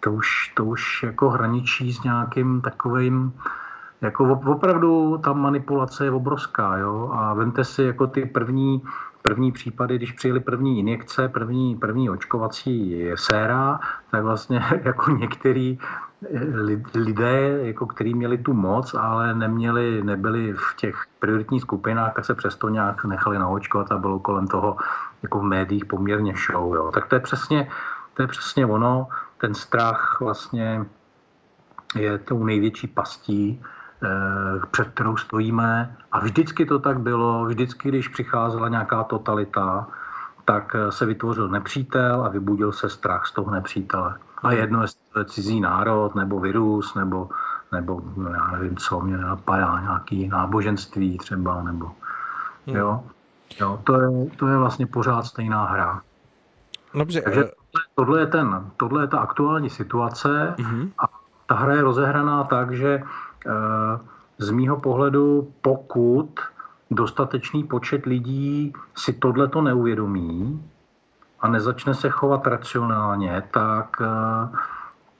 [0.00, 3.32] to už, to už jako hraničí s nějakým takovým,
[4.00, 8.82] jako opravdu ta manipulace je obrovská, jo, a vemte si jako ty první
[9.22, 13.80] první případy, když přijeli první injekce, první, první očkovací séra,
[14.10, 15.78] tak vlastně jako některý
[16.34, 22.24] eh, lidé, jako který měli tu moc, ale neměli, nebyli v těch prioritních skupinách, tak
[22.24, 24.76] se přesto nějak nechali naočkovat a bylo kolem toho
[25.22, 26.74] jako v médiích poměrně show.
[26.74, 26.90] Jo.
[26.94, 27.70] Tak to je přesně,
[28.14, 30.84] to je přesně ono, ten strach vlastně
[31.96, 33.62] je tou největší pastí,
[34.70, 35.96] před kterou stojíme.
[36.12, 39.86] A vždycky to tak bylo, vždycky, když přicházela nějaká totalita,
[40.44, 44.14] tak eh, se vytvořil nepřítel a vybudil se strach z toho nepřítele.
[44.42, 47.28] A jedno, jestli to je cizí národ, nebo virus, nebo,
[47.72, 51.90] nebo no, já nevím, co mě napadá, nějaký náboženství třeba, nebo
[52.66, 52.76] hmm.
[52.76, 53.04] jo.
[53.60, 56.02] Jo, to je, to je vlastně pořád stejná hra.
[56.94, 57.20] Dobře.
[57.20, 60.90] Takže eh, tohle, tohle, je ten, tohle je ta aktuální situace uh-huh.
[60.98, 61.08] a
[61.46, 63.29] ta hra je rozehraná tak, že Eh,
[64.38, 66.40] z mýho pohledu, pokud
[66.90, 70.64] dostatečný počet lidí si tohle to neuvědomí
[71.40, 73.96] a nezačne se chovat racionálně, tak,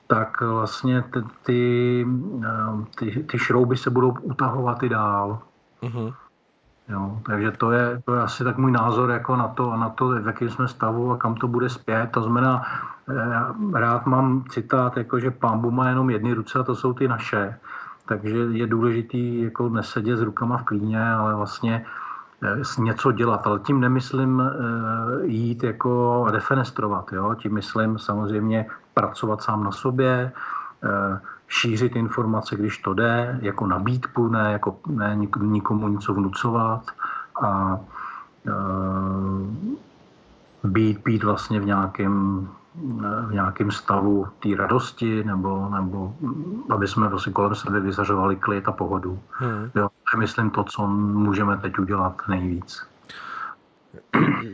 [0.07, 2.07] tak vlastně ty, ty,
[2.95, 5.39] ty, ty šrouby se budou utahovat i dál.
[5.83, 6.13] Uh-huh.
[6.89, 10.07] Jo, takže to je, to je asi tak můj názor jako na to, na to,
[10.07, 12.09] v jakém jsme stavu a kam to bude zpět.
[12.11, 12.63] To znamená,
[13.09, 17.07] eh, rád mám citát, jako že pán má jenom jedny ruce a to jsou ty
[17.07, 17.59] naše.
[18.11, 21.85] Takže je důležitý jako nesedět s rukama v klíně, ale vlastně
[22.43, 23.47] eh, něco dělat.
[23.47, 27.11] Ale tím nemyslím eh, jít jako defenestrovat.
[27.13, 27.35] Jo?
[27.35, 30.31] Tím myslím samozřejmě pracovat sám na sobě,
[31.47, 36.83] šířit informace, když to jde, jako nabídku, ne, jako ne nikomu něco vnucovat
[37.43, 37.79] a
[40.63, 42.47] být, být vlastně v nějakém
[43.27, 46.15] v nějakém stavu té radosti, nebo, nebo
[46.69, 49.19] aby jsme vlastně kolem sebe vyzařovali klid a pohodu.
[49.29, 49.71] Hmm.
[49.75, 52.91] Jo, to je myslím to, co můžeme teď udělat nejvíc.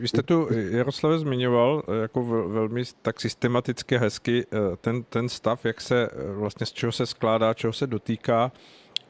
[0.00, 5.64] Vy jste tu, Jaroslave, zmiňoval eh, jako velmi tak systematicky hezky eh, ten, ten stav,
[5.64, 8.52] jak se eh, vlastně z čeho se skládá, čeho se dotýká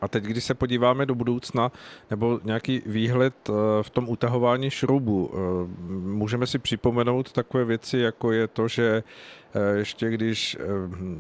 [0.01, 1.73] a teď, když se podíváme do budoucna,
[2.11, 5.39] nebo nějaký výhled eh, v tom utahování šroubů, eh,
[5.91, 9.03] můžeme si připomenout takové věci, jako je to, že
[9.75, 10.57] ještě když,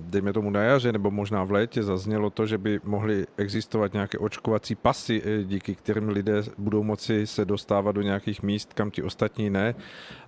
[0.00, 4.18] dejme tomu na jaře, nebo možná v létě, zaznělo to, že by mohly existovat nějaké
[4.18, 9.50] očkovací pasy, díky kterým lidé budou moci se dostávat do nějakých míst, kam ti ostatní
[9.50, 9.74] ne.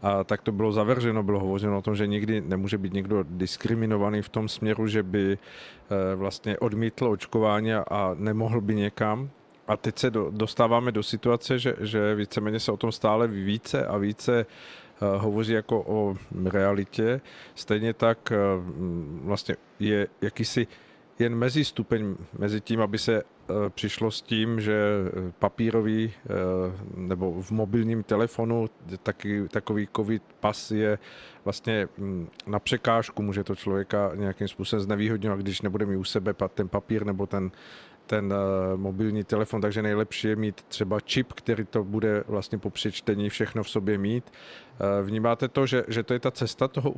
[0.02, 4.22] A tak to bylo zavrženo, bylo hovořeno o tom, že nikdy nemůže být někdo diskriminovaný
[4.22, 5.38] v tom směru, že by
[6.16, 9.30] vlastně odmítl očkování a nemohl by někam.
[9.68, 13.86] A teď se do, dostáváme do situace, že, že víceméně se o tom stále více
[13.86, 14.46] a více
[15.18, 17.20] hovoří jako o realitě.
[17.54, 18.64] Stejně tak uh,
[19.26, 20.66] vlastně je jakýsi
[21.18, 24.74] jen mezi stupeň mezi tím, aby se uh, přišlo s tím, že
[25.38, 26.12] papírový
[26.96, 28.70] nebo v mobilním telefonu
[29.02, 30.98] taky, takový covid pas je
[31.44, 36.34] vlastně mm, na překážku, může to člověka nějakým způsobem znevýhodňovat, když nebude mít u sebe
[36.54, 37.50] ten papír nebo ten
[38.10, 42.70] ten uh, mobilní telefon, takže nejlepší je mít třeba čip, který to bude vlastně po
[42.70, 44.32] přečtení všechno v sobě mít.
[44.80, 46.90] Uh, vnímáte to, že, že to je ta cesta toho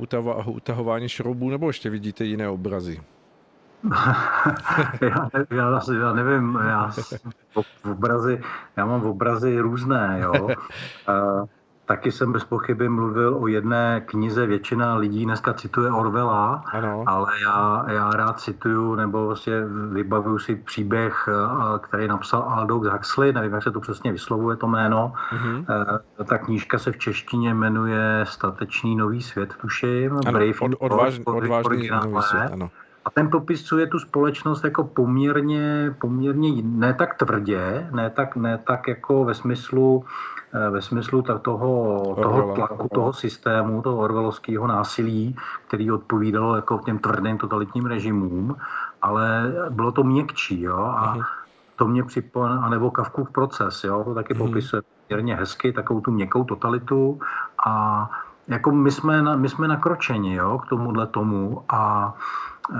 [0.45, 3.01] utahování šroubů, nebo ještě vidíte jiné obrazy?
[5.01, 6.91] já, já, já nevím, já
[7.81, 8.41] v obrazy,
[8.77, 10.47] já mám obrazy různé, jo.
[11.93, 17.03] Taky jsem bez pochyby mluvil o jedné knize, většina lidí dneska cituje Orwella, ano.
[17.07, 19.53] ale já, já rád cituju nebo vlastně
[19.91, 24.67] vybavuju si příběh, eh, který napsal Aldous Huxley, nevím, jak se to přesně vyslovuje to
[24.67, 25.13] jméno.
[25.31, 25.65] Uh-huh.
[26.25, 30.11] Ta knížka se v češtině jmenuje Statečný nový svět, tuším.
[30.11, 32.69] Ano, Brave od, odvážný, odvážný nový svět, ano.
[33.05, 38.87] A ten popisuje tu společnost jako poměrně, poměrně ne tak tvrdě, ne tak, ne tak
[38.87, 40.05] jako ve smyslu
[40.69, 45.35] ve smyslu toho, toho tlaku, toho systému, toho orvelovského násilí,
[45.67, 48.55] který odpovídalo jako těm tvrdým totalitním režimům,
[49.01, 51.25] ale bylo to měkčí, jo, a uh-huh.
[51.75, 54.37] to mě připomíná, anebo Kavkův proces, jo, to taky uh-huh.
[54.37, 57.19] popisuje poměrně hezky, takovou tu měkkou totalitu
[57.65, 58.09] a
[58.47, 62.13] jako my jsme, na, my jsme nakročeni, jo, k tomuhle tomu a
[62.73, 62.77] e,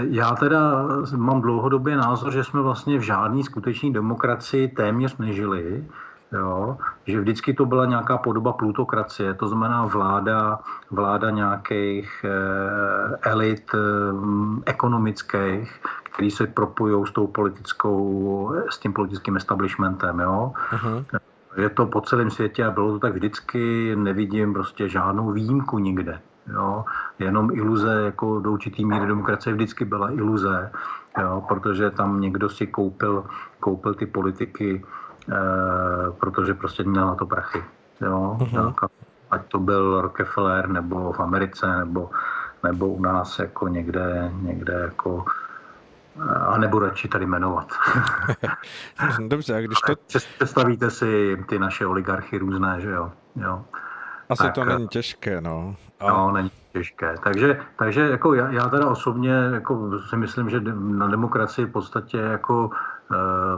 [0.00, 0.60] já teda
[1.16, 5.84] mám dlouhodobě názor, že jsme vlastně v žádné skutečné demokracii téměř nežili,
[6.32, 6.76] Jo?
[7.06, 10.58] Že vždycky to byla nějaká podoba plutokracie, to znamená vláda,
[10.90, 13.78] vláda nějakých eh, elit eh,
[14.66, 20.20] ekonomických, který se propojují s tou politickou, s tím politickým establishmentem.
[20.20, 20.52] Jo?
[20.72, 21.04] Uh-huh.
[21.56, 26.20] Je to po celém světě a bylo to tak vždycky, nevidím prostě žádnou výjimku nikde.
[26.52, 26.84] Jo?
[27.18, 30.70] Jenom iluze, jako do určitý míry demokracie vždycky byla iluze,
[31.20, 31.44] jo?
[31.48, 33.24] protože tam někdo si koupil,
[33.60, 34.84] koupil ty politiky
[36.20, 37.64] protože prostě měl na to prachy.
[38.00, 38.36] Jo?
[38.40, 38.74] Uh-huh.
[39.30, 42.10] ať to byl Rockefeller nebo v Americe nebo,
[42.62, 45.24] nebo u nás jako někde, někde jako
[46.20, 47.72] eh, a nebudu radši tady jmenovat.
[49.28, 49.94] Dobře, a když to...
[50.38, 53.12] Představíte si ty naše oligarchy různé, že jo?
[53.36, 53.64] jo.
[54.28, 55.76] Asi tak, to není těžké, no.
[56.00, 56.08] A...
[56.08, 57.14] No, není těžké.
[57.22, 62.18] Takže, takže jako já, já teda osobně jako si myslím, že na demokracii v podstatě
[62.18, 62.70] jako
[63.01, 63.01] Eh,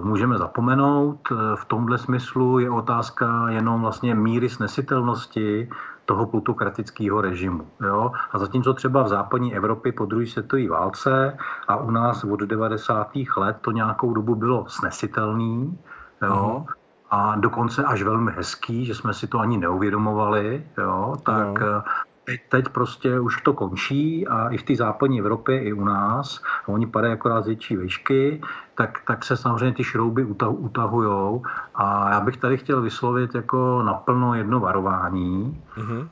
[0.03, 1.19] můžeme zapomenout.
[1.33, 5.69] Eh, v tomhle smyslu je otázka jenom vlastně míry snesitelnosti
[6.05, 7.67] toho plutokratického režimu.
[7.87, 8.13] Jo?
[8.33, 11.37] A zatímco třeba v západní Evropě po druhé světové válce
[11.69, 13.11] a u nás od 90.
[13.37, 15.79] let to nějakou dobu bylo snesitelný,
[16.23, 16.65] jo?
[16.67, 16.75] Uh-huh.
[17.11, 21.17] a dokonce až velmi hezký, že jsme si to ani neuvědomovali, jo?
[21.25, 21.83] tak no
[22.25, 26.43] teď, teď prostě už to končí a i v té západní Evropě, i u nás,
[26.65, 28.41] a oni padají akorát z větší výšky,
[28.75, 31.43] tak, tak se samozřejmě ty šrouby utahujou.
[31.75, 35.63] A já bych tady chtěl vyslovit jako naplno jedno varování.
[35.77, 36.09] Mm-hmm.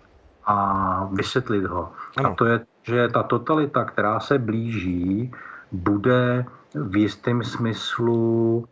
[0.46, 1.92] a vysvětlit ho.
[2.16, 2.30] Ano.
[2.30, 5.32] A to je, že ta totalita, která se blíží,
[5.72, 8.64] bude v jistém smyslu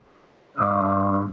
[0.57, 1.31] a,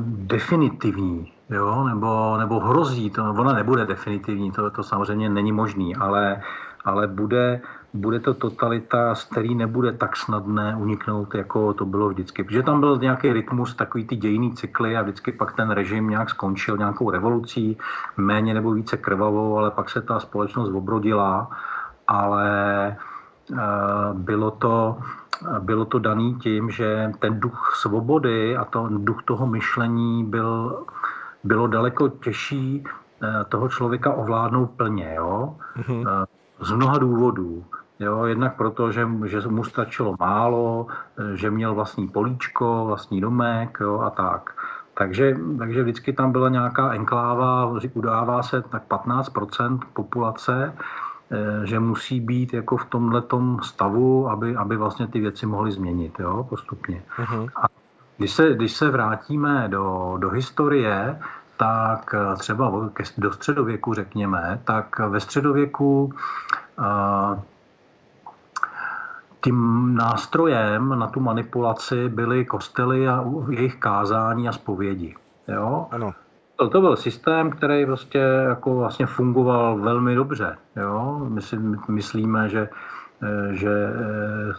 [0.00, 1.84] definitivní, jo?
[1.84, 6.42] Nebo, nebo hrozí, to, ona nebude definitivní, to, to samozřejmě není možný, ale,
[6.84, 7.60] ale bude,
[7.94, 12.44] bude to totalita, z který nebude tak snadné uniknout, jako to bylo vždycky.
[12.44, 16.30] Protože tam byl nějaký rytmus, takový ty dějný cykly a vždycky pak ten režim nějak
[16.30, 17.78] skončil nějakou revolucí,
[18.16, 21.50] méně nebo více krvavou, ale pak se ta společnost obrodila,
[22.08, 22.96] ale
[23.50, 23.58] uh,
[24.12, 24.98] bylo to,
[25.60, 30.84] bylo to daný tím, že ten duch svobody a to duch toho myšlení byl,
[31.46, 35.56] bylo daleko těžší eh, toho člověka ovládnout plně, jo?
[35.76, 36.26] Mm-hmm.
[36.60, 37.64] Z mnoha důvodů.
[38.00, 40.86] Jo, jednak proto, že, že mu stačilo málo,
[41.34, 44.52] že měl vlastní políčko, vlastní domek jo, a tak.
[44.98, 50.72] Takže, takže vždycky tam byla nějaká enkláva, udává se tak 15% populace,
[51.30, 53.22] eh, že musí být jako v tomhle
[53.62, 57.02] stavu, aby, aby vlastně ty věci mohly změnit jo, postupně.
[57.18, 57.50] Uh-huh.
[57.56, 57.66] A
[58.16, 61.20] když se, když se vrátíme do, do historie,
[61.56, 66.14] tak eh, třeba do středověku řekněme, tak ve středověku
[66.78, 67.40] uh,
[69.44, 75.14] tím nástrojem na tu manipulaci byly kostely a jejich kázání a zpovědi.
[75.48, 75.86] Jo?
[75.90, 76.14] Ano.
[76.56, 80.56] To, to byl systém, který prostě jako vlastně fungoval velmi dobře.
[80.76, 81.26] Jo?
[81.28, 82.68] My si myslíme, že
[83.50, 83.92] že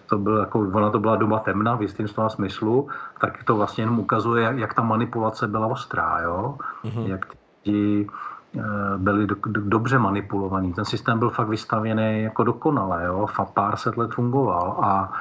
[0.06, 2.88] to byl jako, ona to byla doba temna v jistém slova smyslu,
[3.22, 6.58] tak to vlastně jenom ukazuje, jak, jak ta manipulace byla ostrá, jo?
[6.84, 7.08] Mm-hmm.
[7.08, 7.26] jak
[7.64, 8.08] ti
[8.56, 10.74] Eh, byli do, do, dobře manipulovaní.
[10.74, 13.28] Ten systém byl fakt vystavěný jako dokonale, jo?
[13.54, 15.14] pár set let fungoval a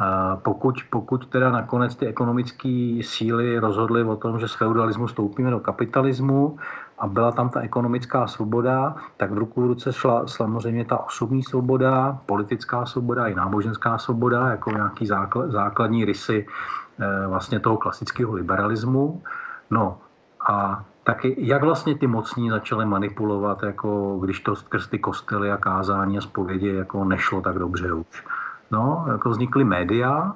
[0.00, 5.50] eh, pokud, pokud teda nakonec ty ekonomické síly rozhodly o tom, že z feudalismu stoupíme
[5.50, 6.58] do kapitalismu
[7.00, 11.42] a byla tam ta ekonomická svoboda, tak v ruku v ruce šla samozřejmě ta osobní
[11.42, 16.46] svoboda, politická svoboda i náboženská svoboda, jako nějaký základ, základní rysy
[17.00, 19.22] eh, vlastně toho klasického liberalismu.
[19.70, 19.98] No
[20.48, 25.56] a tak jak vlastně ty mocní začaly manipulovat, jako když to skrz ty kostely a
[25.56, 28.24] kázání a zpovědi jako nešlo tak dobře už.
[28.70, 30.32] No, jako vznikly média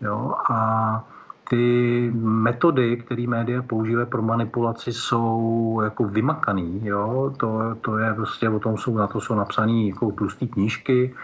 [0.00, 1.04] jo, a
[1.50, 6.80] ty metody, které média používají pro manipulaci, jsou jako vymakaný.
[6.84, 7.34] Jo?
[7.36, 11.14] To, to je prostě, o tom jsou, na to jsou napsané jako tlusté knížky.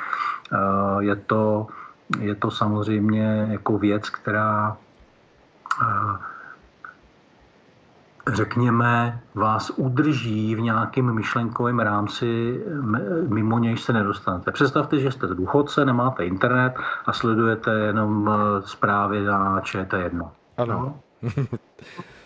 [1.00, 1.66] Je to,
[2.18, 4.76] je to samozřejmě jako věc, která
[8.34, 12.60] řekněme, vás udrží v nějakém myšlenkovém rámci,
[13.28, 14.52] mimo něj se nedostanete.
[14.52, 16.74] Představte, že jste důchodce, nemáte internet
[17.06, 20.30] a sledujete jenom eh, zprávy na ČT1.
[20.56, 20.94] Ano.
[21.22, 21.30] No?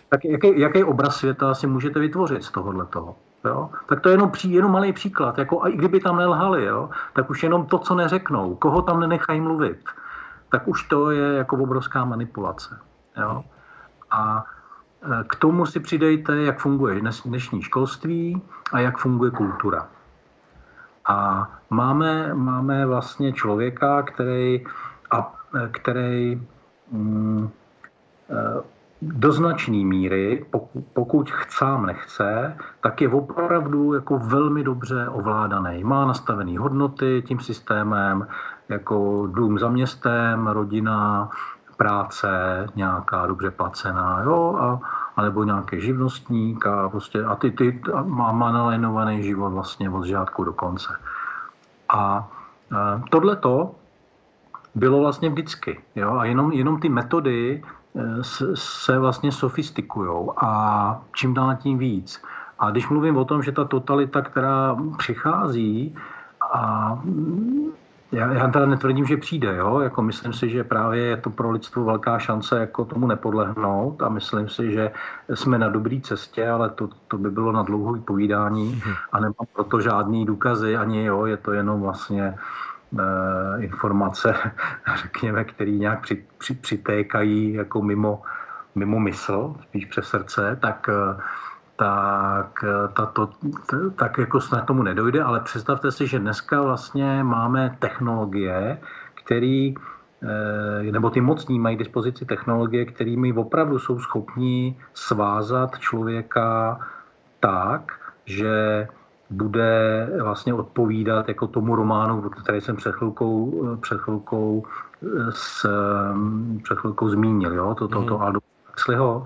[0.09, 3.15] tak jaký, jaký obraz světa si můžete vytvořit z tohohle toho?
[3.45, 3.69] Jo?
[3.85, 5.37] Tak to je jenom, pří, jenom malý příklad.
[5.37, 6.89] Jako, a i kdyby tam nelhali, jo?
[7.13, 9.77] tak už jenom to, co neřeknou, koho tam nenechají mluvit,
[10.49, 12.79] tak už to je jako obrovská manipulace.
[13.17, 13.43] Jo?
[14.11, 14.45] A
[15.27, 18.41] k tomu si přidejte, jak funguje dnešní školství
[18.71, 19.87] a jak funguje kultura.
[21.07, 24.65] A máme, máme vlastně člověka, který,
[25.11, 25.33] a,
[25.71, 26.41] který
[26.91, 27.49] mm,
[28.29, 35.83] e, do značné míry, pokud, pokud chcám nechce, tak je opravdu jako velmi dobře ovládaný.
[35.83, 38.27] Má nastavené hodnoty tím systémem,
[38.69, 41.29] jako dům za městem, rodina,
[41.77, 42.27] práce
[42.75, 44.79] nějaká dobře placená, jo, a,
[45.15, 50.05] anebo nějaký živnostník a prostě, a ty, ty a má, má nalajnovaný život vlastně od
[50.05, 50.99] žádku do konce.
[51.89, 52.27] A
[52.71, 53.75] e, tohle to
[54.75, 57.63] bylo vlastně vždycky, jo, a jenom, jenom ty metody
[57.95, 58.23] e,
[58.55, 62.21] se vlastně sofistikují a čím dál tím víc.
[62.59, 65.95] A když mluvím o tom, že ta totalita, která přichází
[66.53, 66.99] a
[68.15, 69.79] já, já teda netvrdím, že přijde, jo?
[69.79, 74.09] Jako myslím si, že právě je to pro lidstvo velká šance jako tomu nepodlehnout a
[74.09, 74.91] myslím si, že
[75.33, 78.93] jsme na dobré cestě, ale to, to by bylo na dlouhé povídání mhm.
[79.11, 82.35] a nemám proto žádný důkazy ani jo, je to jenom vlastně e,
[83.63, 84.35] informace,
[85.01, 88.21] řekněme, které nějak při, při, přitékají jako mimo,
[88.75, 91.21] mimo mysl, spíš přes srdce, tak e,
[91.75, 93.29] tak, eh, tato,
[93.95, 98.79] tak jako snad tomu nedojde, ale představte si, že dneska vlastně máme technologie,
[99.13, 99.75] který,
[100.23, 106.79] eh, nebo ty mocní mají dispozici technologie, kterými opravdu jsou schopni svázat člověka
[107.39, 107.91] tak,
[108.25, 108.87] že
[109.29, 114.63] bude vlastně odpovídat jako tomu románu, který jsem před chvilkou, eh, před chvilkou,
[115.29, 115.67] s,
[116.63, 117.75] před chvilkou zmínil, jo?
[117.75, 118.23] to, to, to mhm.
[118.23, 119.23] Aldo Huxleyho,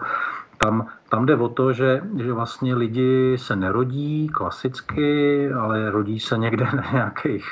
[0.62, 6.38] tam, tam jde o to, že, že vlastně lidi se nerodí klasicky, ale rodí se
[6.38, 7.45] někde na nějakých,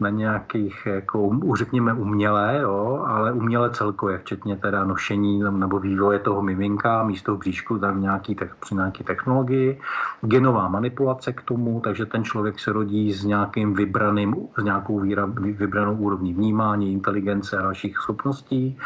[0.00, 6.42] na nějakých jako, řekněme, umělé, jo, ale uměle celkově, včetně teda nošení nebo vývoje toho
[6.42, 9.80] miminka místo bříšku, tak nějaký, při nějaký technologii,
[10.20, 15.00] genová manipulace k tomu, takže ten člověk se rodí s nějakým vybraným, s nějakou
[15.38, 18.78] vybranou úrovní vnímání, inteligence a dalších schopností.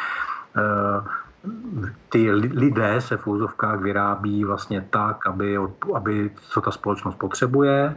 [2.09, 5.59] Ty lidé se v úzovkách vyrábí vlastně tak, aby,
[5.95, 7.97] aby co ta společnost potřebuje,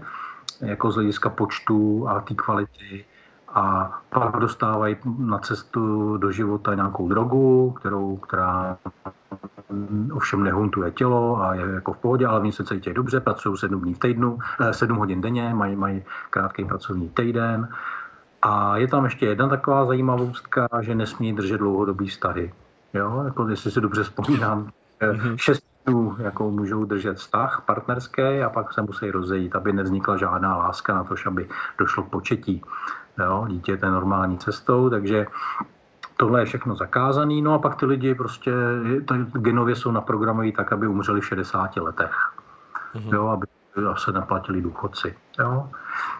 [0.61, 3.05] jako z hlediska počtu a té kvality.
[3.47, 8.77] A pak dostávají na cestu do života nějakou drogu, kterou, která
[10.11, 13.81] ovšem nehuntuje tělo a je jako v pohodě, ale oni se cítí dobře, pracují sedm
[13.81, 17.69] dní v týdnu, eh, sedm hodin denně, mají, mají krátký pracovní týden.
[18.41, 22.51] A je tam ještě jedna taková zajímavostka, že nesmí držet dlouhodobý vztahy.
[22.95, 24.69] Jo, jako jestli si dobře vzpomínám,
[25.01, 25.35] mm-hmm.
[25.35, 30.57] šest dnů jako můžou držet vztah partnerský a pak se musí rozejít, aby nevznikla žádná
[30.57, 32.61] láska na to, aby došlo k početí.
[33.19, 35.27] Jo, dítě je normální cestou, takže
[36.17, 37.41] tohle je všechno zakázané.
[37.41, 38.51] No a pak ty lidi prostě
[39.33, 42.15] genově jsou naprogramovaní tak, aby umřeli v 60 letech.
[42.95, 43.13] Mm-hmm.
[43.13, 43.47] Jo, aby
[43.97, 45.15] se naplatili důchodci.
[45.39, 45.69] Jo.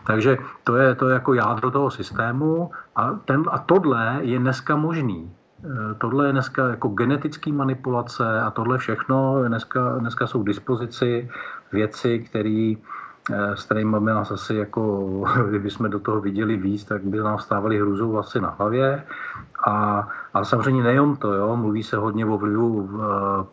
[0.03, 4.75] Takže to je, to je jako jádro toho systému a, ten, a tohle je dneska
[4.75, 5.35] možný.
[5.65, 11.29] Eh, tohle je dneska jako genetický manipulace a tohle všechno, dneska, dneska jsou k dispozici
[11.71, 12.73] věci, které
[13.31, 15.09] eh, s kterými by nás asi jako,
[15.49, 19.03] kdyby jsme do toho viděli víc, tak by nám stávali hrůzou vlastně na hlavě.
[19.67, 22.89] A, a samozřejmě nejen to, jo, mluví se hodně o vlivu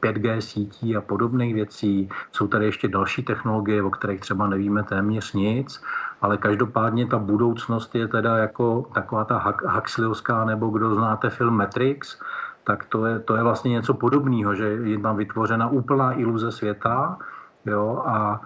[0.00, 2.08] 5G eh, sítí a podobných věcí.
[2.32, 5.82] Jsou tady ještě další technologie, o kterých třeba nevíme téměř nic
[6.22, 12.20] ale každopádně ta budoucnost je teda jako taková ta Huxleyovská, nebo kdo znáte film Matrix,
[12.64, 17.18] tak to je, to je vlastně něco podobného, že je tam vytvořena úplná iluze světa,
[17.66, 18.40] jo, a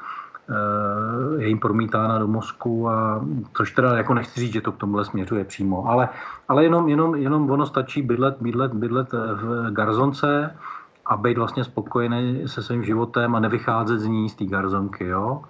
[0.48, 4.76] e, je jim promítána do mozku, a, což teda jako nechci říct, že to k
[4.76, 6.08] tomuhle směřuje přímo, ale,
[6.48, 10.56] ale jenom, jenom, jenom ono stačí bydlet, bydlet, bydlet v garzonce
[11.06, 15.42] a být vlastně spokojený se svým životem a nevycházet z ní, z té garzonky, jo.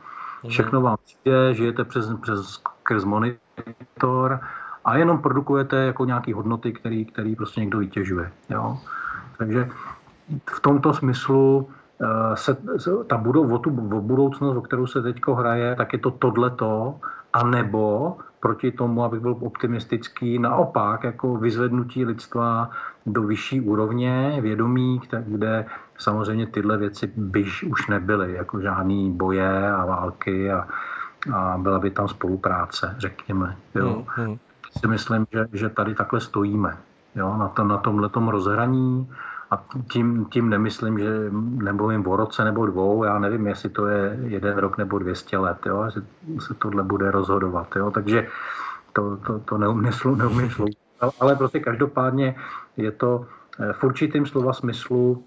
[0.49, 4.41] Všechno vám přijde, žijete přes, přes skrz monitor
[4.85, 8.33] a jenom produkujete jako nějaké hodnoty, který, který prostě někdo vytěžuje.
[8.51, 8.79] Jo?
[9.39, 9.69] Takže
[10.51, 11.69] v tomto smyslu
[12.03, 12.57] eh, se,
[13.07, 17.01] ta budou, o tu o budoucnost, o kterou se teď hraje, tak je to tohleto,
[17.33, 18.17] anebo
[18.47, 22.71] proti tomu, abych byl optimistický, naopak jako vyzvednutí lidstva
[23.07, 25.67] do vyšší úrovně vědomí, kde
[25.99, 30.69] samozřejmě tyhle věci by už nebyly, jako žádný boje a války a,
[31.35, 33.57] a byla by tam spolupráce, řekněme.
[33.75, 34.05] Jo.
[34.17, 34.39] Hmm, hmm.
[34.79, 36.77] Si myslím, že, že tady takhle stojíme
[37.15, 39.11] jo, na, to, na tomhle rozhraní
[39.51, 41.31] a tím, tím nemyslím, že
[41.63, 45.59] nemluvím o roce nebo dvou, já nevím, jestli to je jeden rok nebo 200 let,
[45.67, 46.03] jo, jestli
[46.39, 47.77] se tohle bude rozhodovat.
[47.77, 48.29] Jo, takže
[48.93, 50.51] to, to, to neumím, neumím
[51.21, 52.37] ale prostě každopádně
[52.77, 53.27] je to
[53.61, 55.25] eh, v určitém slova smyslu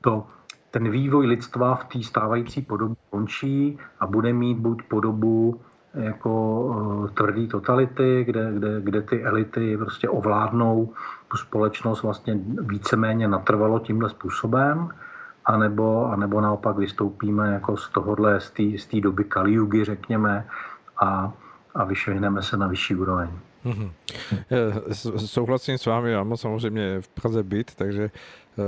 [0.00, 0.26] to,
[0.70, 5.60] ten vývoj lidstva v té stávající podobě končí a bude mít buď podobu
[5.94, 10.92] jako uh, tvrdý totality, kde, kde, kde ty elity prostě ovládnou
[11.28, 14.88] tu společnost vlastně víceméně natrvalo tímhle způsobem,
[15.44, 18.40] anebo, anebo naopak vystoupíme jako z tohohle,
[18.76, 20.46] z té doby Kaliugy, řekněme,
[21.02, 21.32] a,
[21.74, 23.30] a vyšvihneme se na vyšší úroveň.
[23.64, 23.90] Mm-hmm.
[25.26, 28.62] Souhlasím s vámi, já mám samozřejmě v Praze byt, takže eh,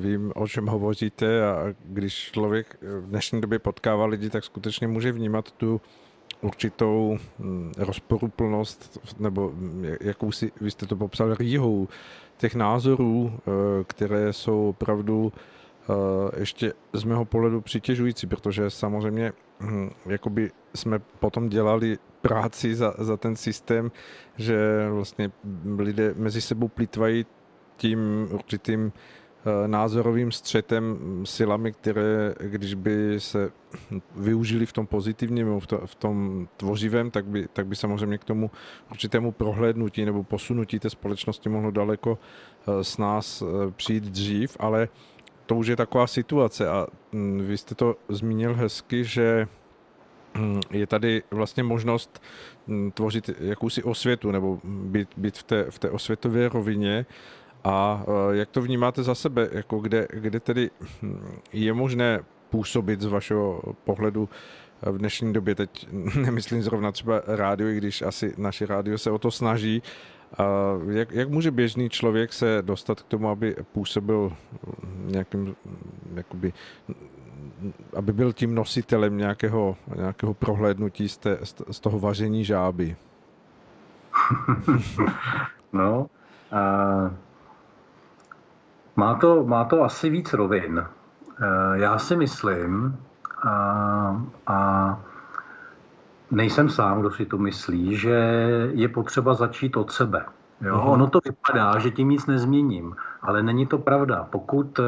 [0.00, 5.12] vím, o čem hovoříte a když člověk v dnešní době potkává lidi, tak skutečně může
[5.12, 5.80] vnímat tu
[6.42, 11.88] určitou hm, rozporuplnost, nebo hm, jakou si, vy jste to popsal, rýhou
[12.36, 15.32] těch názorů, eh, které jsou opravdu
[16.36, 23.16] ještě z mého pohledu přitěžující, protože samozřejmě hm, jakoby jsme potom dělali práci za, za
[23.16, 23.90] ten systém,
[24.36, 25.30] že vlastně
[25.78, 27.26] lidé mezi sebou plitvají
[27.76, 29.21] tím určitým eh,
[29.66, 33.50] názorovým střetem silami, které když by se
[34.16, 38.24] využili v tom pozitivním, v, to, v tom tvořivém, tak by, tak by samozřejmě k
[38.24, 38.50] tomu
[38.90, 44.88] určitému prohlédnutí nebo posunutí té společnosti mohlo daleko eh, s nás eh, přijít dřív, ale
[45.46, 49.48] to už je taková situace a hm, vy jste to zmínil hezky, že
[50.38, 52.22] hm, je tady vlastně možnost
[52.94, 57.06] tvořit jakousi osvětu nebo být, být v, té, v té osvětové rovině.
[57.64, 60.70] A eh, jak to vnímáte za sebe, jako kde, kde tedy
[61.52, 64.28] je možné působit z vašeho pohledu
[64.82, 69.18] v dnešní době, teď nemyslím zrovna třeba rádio, i když asi naše rádio se o
[69.18, 69.82] to snaží,
[70.38, 70.44] a
[70.90, 74.32] jak, jak může běžný člověk se dostat k tomu, aby působil
[75.04, 75.56] nějakým
[76.14, 76.52] jakoby,
[77.96, 81.38] aby byl tím nositelem nějakého, nějakého prohlédnutí z, té,
[81.70, 82.96] z toho vaření žáby.
[85.72, 86.06] no,
[86.52, 87.12] uh,
[88.96, 90.78] má, to, má to asi víc rovin.
[90.78, 92.98] Uh, já si myslím,
[93.44, 95.00] uh, a
[96.30, 98.16] nejsem sám, kdo si to myslí, že
[98.72, 100.24] je potřeba začít od sebe.
[100.60, 100.76] Jo?
[100.76, 100.90] Uh-huh.
[100.90, 104.26] Ono to vypadá, že tím nic nezměním, ale není to pravda.
[104.30, 104.80] Pokud,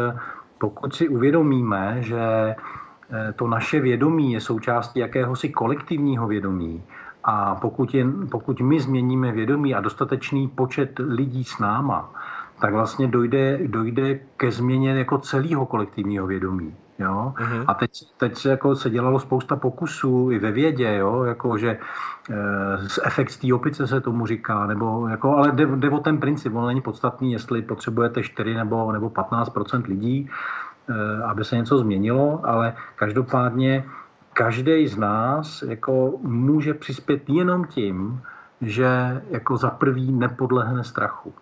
[0.59, 6.83] pokud si uvědomíme, že eh, to naše vědomí je součástí jakéhosi kolektivního vědomí,
[7.25, 12.13] a pokud, je, pokud my změníme vědomí a dostatečný počet lidí s náma,
[12.61, 16.75] tak vlastně dojde, dojde ke změně jako celého kolektivního vědomí.
[16.99, 17.35] Jo?
[17.37, 17.65] Uh-huh.
[17.67, 21.23] A teď, teď se, jako, se dělalo spousta pokusů i ve vědě, jo?
[21.23, 21.79] Jako, že e,
[23.05, 26.55] efekt z té opice se tomu říká, nebo, jako, ale jde, jde o ten princip,
[26.55, 30.31] on není podstatný, jestli potřebujete 4 nebo, nebo 15% lidí,
[30.89, 33.85] e, aby se něco změnilo, ale každopádně
[34.33, 38.23] každý z nás jako může přispět jenom tím,
[38.61, 41.35] že jako za prvý nepodlehne strachu.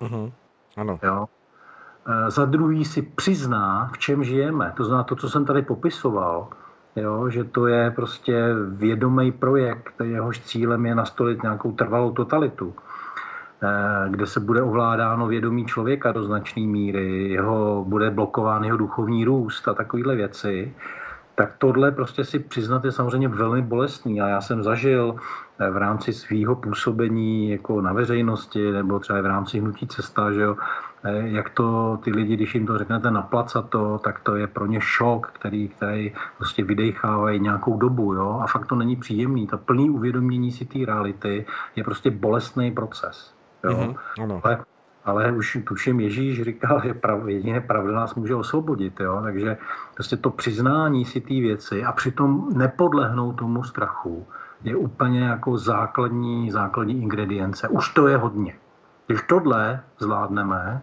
[0.00, 0.32] Uh-huh.
[0.76, 0.98] Ano.
[1.02, 1.26] Jo?
[2.06, 4.72] E, za druhý si přizná, v čem žijeme.
[4.76, 6.48] To znamená to, co jsem tady popisoval,
[6.96, 7.30] jo?
[7.30, 12.74] že to je prostě vědomý projekt, jehož cílem je nastolit nějakou trvalou totalitu
[13.62, 19.24] e, kde se bude ovládáno vědomí člověka do značné míry, jeho, bude blokován jeho duchovní
[19.24, 20.74] růst a takovéhle věci,
[21.34, 24.20] tak tohle prostě si přiznat je samozřejmě velmi bolestný.
[24.20, 29.26] A já jsem zažil eh, v rámci svého působení jako na veřejnosti nebo třeba v
[29.26, 30.56] rámci hnutí cesta, že jo,
[31.04, 33.28] eh, jak to ty lidi, když jim to řeknete na
[33.68, 38.14] to, tak to je pro ně šok, který, který prostě vydechávají nějakou dobu.
[38.14, 38.40] Jo?
[38.42, 39.46] A fakt to není příjemný.
[39.46, 41.46] To plný uvědomění si té reality
[41.76, 43.34] je prostě bolestný proces.
[43.64, 43.70] Jo?
[43.70, 44.40] Mm-hmm, ano.
[44.44, 44.58] Ale
[45.04, 49.00] ale už tuším Ježíš říkal, že prav, jedině pravda nás může osvobodit.
[49.00, 49.20] Jo?
[49.22, 49.56] Takže
[49.94, 54.26] prostě to přiznání si té věci a přitom nepodlehnout tomu strachu
[54.64, 57.68] je úplně jako základní, základní ingredience.
[57.68, 58.54] Už to je hodně.
[59.06, 60.82] Když tohle zvládneme,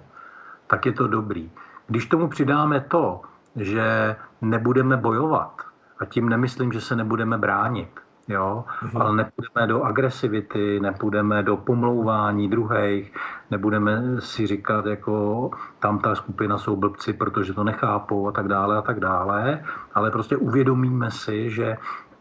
[0.68, 1.52] tak je to dobrý.
[1.88, 3.22] Když tomu přidáme to,
[3.56, 5.62] že nebudeme bojovat,
[6.00, 9.02] a tím nemyslím, že se nebudeme bránit, jo, mm-hmm.
[9.02, 13.14] ale nepůjdeme do agresivity, nepůjdeme do pomlouvání druhých,
[13.52, 18.78] nebudeme si říkat, jako tam ta skupina jsou blbci, protože to nechápou a tak dále
[18.78, 19.64] a tak dále,
[19.94, 21.78] ale prostě uvědomíme si, že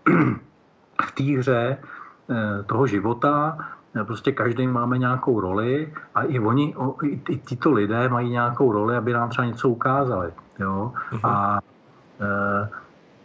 [1.02, 3.58] v té hře eh, toho života
[3.96, 8.96] eh, prostě každý máme nějakou roli a i oni, i, tyto lidé mají nějakou roli,
[8.96, 10.32] aby nám třeba něco ukázali.
[10.58, 10.92] Jo?
[11.12, 11.28] Mm-hmm.
[11.28, 11.60] A
[12.20, 12.68] e,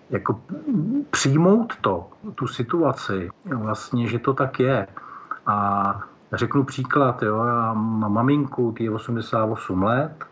[0.10, 0.40] jako
[1.10, 4.88] přijmout to, tu situaci, vlastně, že to tak je.
[5.46, 6.02] A
[6.34, 10.26] řeknu příklad, jo, já mám maminku, ty je 88 let,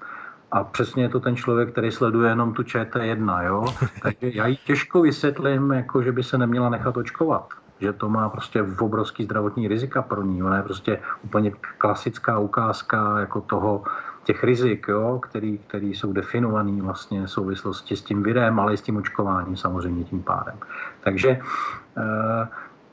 [0.54, 3.66] a přesně je to ten člověk, který sleduje jenom tu ČT1, jo?
[4.02, 7.48] Takže já jí těžko vysvětlím, jako, že by se neměla nechat očkovat.
[7.80, 10.44] Že to má prostě obrovský zdravotní rizika pro ní.
[10.44, 13.84] Ona je prostě úplně klasická ukázka jako toho,
[14.24, 18.78] těch rizik, jo, který, který jsou definovaný vlastně v souvislosti s tím virem, ale i
[18.78, 20.56] s tím očkováním samozřejmě tím pádem.
[21.02, 21.42] Takže e,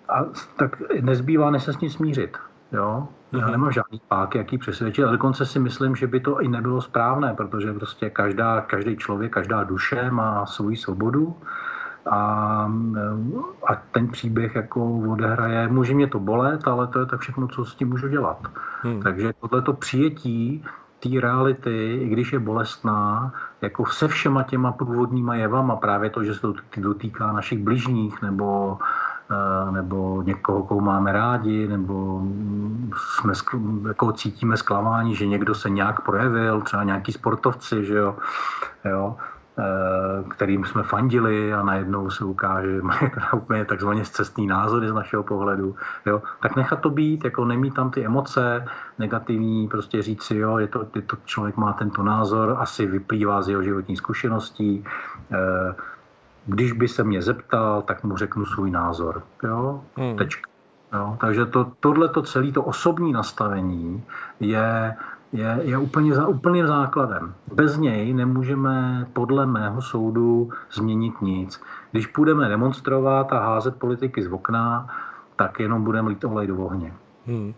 [0.09, 0.25] a,
[0.57, 2.37] tak nezbývá než se s ní smířit.
[2.73, 3.09] Jo?
[3.33, 3.51] Já mhm.
[3.51, 7.35] nemám žádný pák, jaký přesvědčit, ale dokonce si myslím, že by to i nebylo správné,
[7.35, 11.37] protože prostě každá, každý člověk, každá duše má svoji svobodu
[12.11, 12.19] a,
[13.67, 17.65] a ten příběh jako odehraje, může mě to bolet, ale to je tak všechno, co
[17.65, 18.39] s tím můžu dělat.
[18.83, 19.03] Hmm.
[19.03, 20.65] Takže tohleto přijetí
[21.01, 26.35] té reality, i když je bolestná, jako se všema těma průvodníma jevama, právě to, že
[26.35, 29.10] se to dotýká našich bližních nebo eh,
[29.71, 32.23] nebo někoho, koho máme rádi, nebo
[32.97, 33.33] jsme,
[33.89, 38.17] jako cítíme zklamání, že někdo se nějak projevil, třeba nějaký sportovci, že jo,
[38.85, 39.17] jo
[39.61, 43.01] Eh, kterým jsme fandili a najednou se ukáže, že mají
[43.35, 45.77] úplně takzvaně cestný názory z našeho pohledu,
[46.07, 48.65] jo, tak nechat to být, jako nemít tam ty emoce
[48.99, 53.43] negativní, prostě říct si, jo, je to, je to člověk má tento názor, asi vyplývá
[53.43, 54.85] z jeho životní zkušeností,
[55.33, 55.75] eh,
[56.51, 60.17] když by se mě zeptal, tak mu řeknu svůj názor, jo, hmm.
[60.17, 60.51] tečka.
[60.93, 64.03] Jo, takže to, tohleto celé to osobní nastavení
[64.41, 64.97] je
[65.33, 67.35] je, je úplně za úplným základem.
[67.55, 71.63] Bez něj nemůžeme podle mého soudu změnit nic.
[71.93, 74.89] Když půjdeme demonstrovat a házet politiky z okna,
[75.37, 76.95] tak jenom budeme lít olej do ohně.
[77.27, 77.55] Hmm.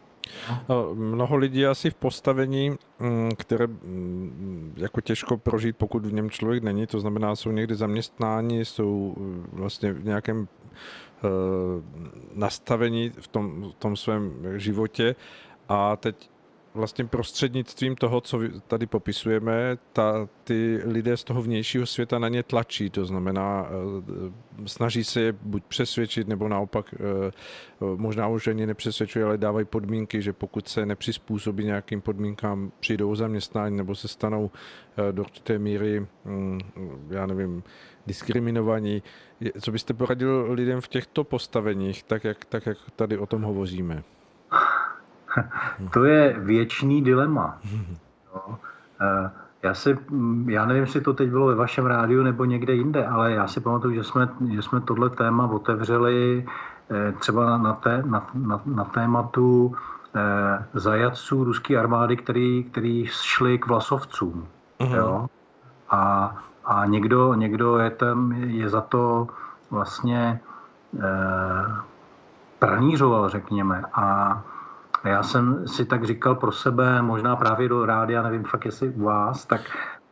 [0.68, 6.30] No, mnoho lidí asi v postavení, mm, které mm, jako těžko prožít, pokud v něm
[6.30, 6.86] člověk není.
[6.86, 10.48] To znamená, jsou někdy zaměstnáni, jsou mm, vlastně v nějakém
[11.24, 11.28] eh,
[12.34, 15.14] nastavení v tom, v tom svém životě
[15.68, 16.30] a teď
[16.74, 22.42] vlastně prostřednictvím toho, co tady popisujeme, ta, ty lidé z toho vnějšího světa na ně
[22.42, 22.90] tlačí.
[22.90, 27.32] To znamená, eh, snaží se je buď přesvědčit, nebo naopak eh,
[27.96, 33.76] možná už ani nepřesvědčují, ale dávají podmínky, že pokud se nepřizpůsobí nějakým podmínkám, přijdou zaměstnání
[33.76, 34.50] nebo se stanou
[35.12, 36.58] do určité míry, hm,
[37.10, 37.62] já nevím,
[38.06, 39.02] diskriminovaní.
[39.60, 44.02] Co byste poradil lidem v těchto postaveních, tak jak, tak jak tady o tom hovoříme?
[45.93, 47.59] To je věčný dilema.
[48.35, 48.59] No.
[49.62, 49.99] Já si,
[50.47, 53.61] já nevím, jestli to teď bylo ve vašem rádiu nebo někde jinde, ale já si
[53.61, 56.47] pamatuju, že jsme, že jsme tohle téma otevřeli
[56.91, 59.74] eh, třeba na, té, na, na, na tématu
[60.14, 64.47] eh, zajatců ruské armády, který, který šli k vlasovcům.
[64.80, 64.97] Uh-huh.
[64.97, 65.26] Jo?
[65.91, 69.28] A, a někdo, někdo je, tam, je za to
[69.70, 70.41] vlastně
[70.99, 71.74] eh,
[72.59, 73.83] pranířoval, řekněme.
[73.93, 74.43] A
[75.05, 79.03] já jsem si tak říkal pro sebe, možná právě do rádia, nevím fakt, jestli u
[79.03, 79.61] vás, tak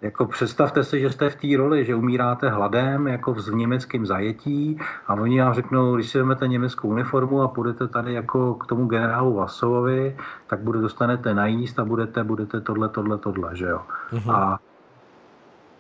[0.02, 4.80] jako představte si, že jste v té roli, že umíráte hladem, jako v německém zajetí
[5.06, 8.86] a oni vám řeknou, když si vezmete německou uniformu a půjdete tady jako k tomu
[8.86, 10.16] generálu Vasovovi,
[10.46, 13.82] tak bude, dostanete najíst a budete, budete tohle, tohle, tohle, že jo.
[14.12, 14.34] Uh-huh.
[14.34, 14.58] A,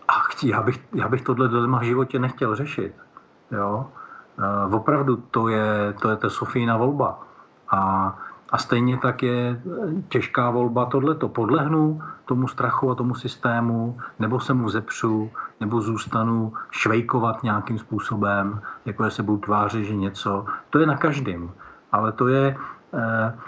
[0.08, 0.12] a
[0.44, 2.94] já, bych, já bych tohle dilema v životě nechtěl řešit,
[3.50, 3.86] jo.
[4.68, 7.20] Uh, opravdu to je, to je ta Sofína volba.
[7.70, 8.18] A
[8.50, 9.62] a stejně tak je
[10.08, 11.28] těžká volba tohleto.
[11.28, 15.30] Podlehnu tomu strachu a tomu systému, nebo se mu zepřu,
[15.60, 20.44] nebo zůstanu švejkovat nějakým způsobem, jako se budu tvářit, že něco.
[20.70, 21.50] To je na každém.
[21.92, 22.56] Ale to je
[22.94, 23.38] eh,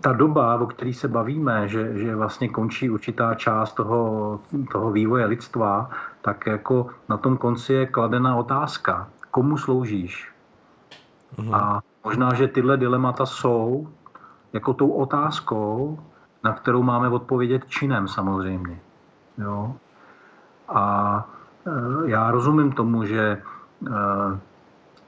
[0.00, 4.40] ta doba, o které se bavíme, že, že vlastně končí určitá část toho,
[4.72, 5.90] toho vývoje lidstva,
[6.22, 10.32] tak jako na tom konci je kladená otázka, komu sloužíš?
[11.38, 11.54] Mhm.
[11.54, 13.88] A Možná, že tyhle dilemata jsou
[14.52, 15.98] jako tou otázkou,
[16.44, 18.80] na kterou máme odpovědět činem samozřejmě.
[19.38, 19.74] Jo?
[20.68, 21.28] A
[21.66, 23.40] e, já rozumím tomu, že e,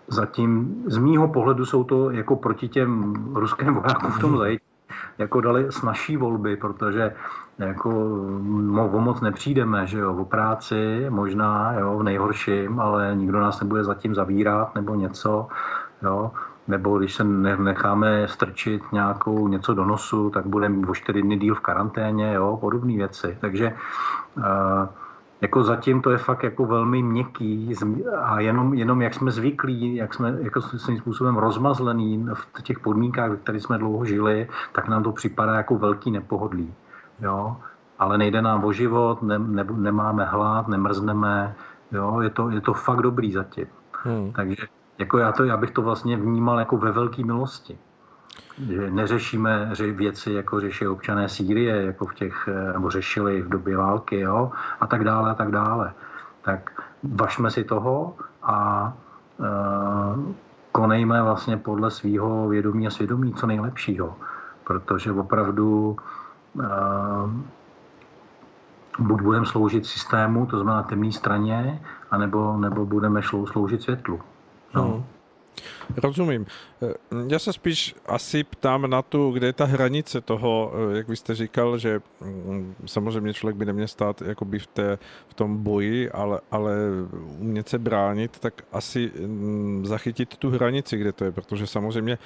[0.09, 4.64] zatím z mýho pohledu jsou to jako proti těm ruským vojákům v tom zajetí
[5.18, 7.14] jako dali snažší volby, protože
[7.59, 7.91] jako
[8.93, 13.84] o moc nepřijdeme, že jo, o práci možná, jo, v nejhorším, ale nikdo nás nebude
[13.84, 15.49] zatím zavírat nebo něco,
[16.03, 16.32] jo
[16.70, 21.54] nebo když se necháme strčit nějakou něco do nosu, tak budeme o čtyři dny díl
[21.54, 23.38] v karanténě, jo, podobné věci.
[23.40, 23.72] Takže
[25.40, 27.74] jako zatím to je fakt jako velmi měkký
[28.22, 33.30] a jenom, jenom jak jsme zvyklí, jak jsme jako svým způsobem rozmazlený v těch podmínkách,
[33.30, 36.74] ve kterých jsme dlouho žili, tak nám to připadá jako velký nepohodlí.
[37.20, 37.56] Jo?
[37.98, 41.54] Ale nejde nám o život, ne, ne, nemáme hlad, nemrzneme,
[41.92, 42.20] jo?
[42.20, 43.66] Je, to, je to fakt dobrý zatím.
[44.04, 44.32] Hmm.
[44.32, 44.56] Takže
[45.01, 47.78] jako já, to, já bych to vlastně vnímal jako ve velké milosti.
[48.68, 53.76] Že neřešíme věci, jako řeší občané Sýrie, jako v těch, eh, nebo řešili v době
[53.76, 55.92] války, jo, a tak dále, a tak dále.
[56.42, 58.92] Tak vašme si toho a
[59.38, 60.32] uh,
[60.72, 64.16] konejme vlastně podle svého vědomí a svědomí co nejlepšího.
[64.64, 65.96] Protože opravdu
[66.55, 66.64] uh,
[68.98, 74.20] buď budeme sloužit systému, to znamená temné straně, anebo, nebo budeme sloužit světlu.
[74.74, 74.82] No.
[74.82, 75.04] Hmm.
[75.96, 76.46] Rozumím.
[77.28, 81.34] Já se spíš asi ptám na tu, kde je ta hranice toho, jak vy jste
[81.34, 84.98] říkal, že mm, samozřejmě člověk by neměl stát jakoby v, té,
[85.28, 86.74] v tom boji, ale, ale
[87.38, 92.18] umět se bránit, tak asi mm, zachytit tu hranici, kde to je, protože samozřejmě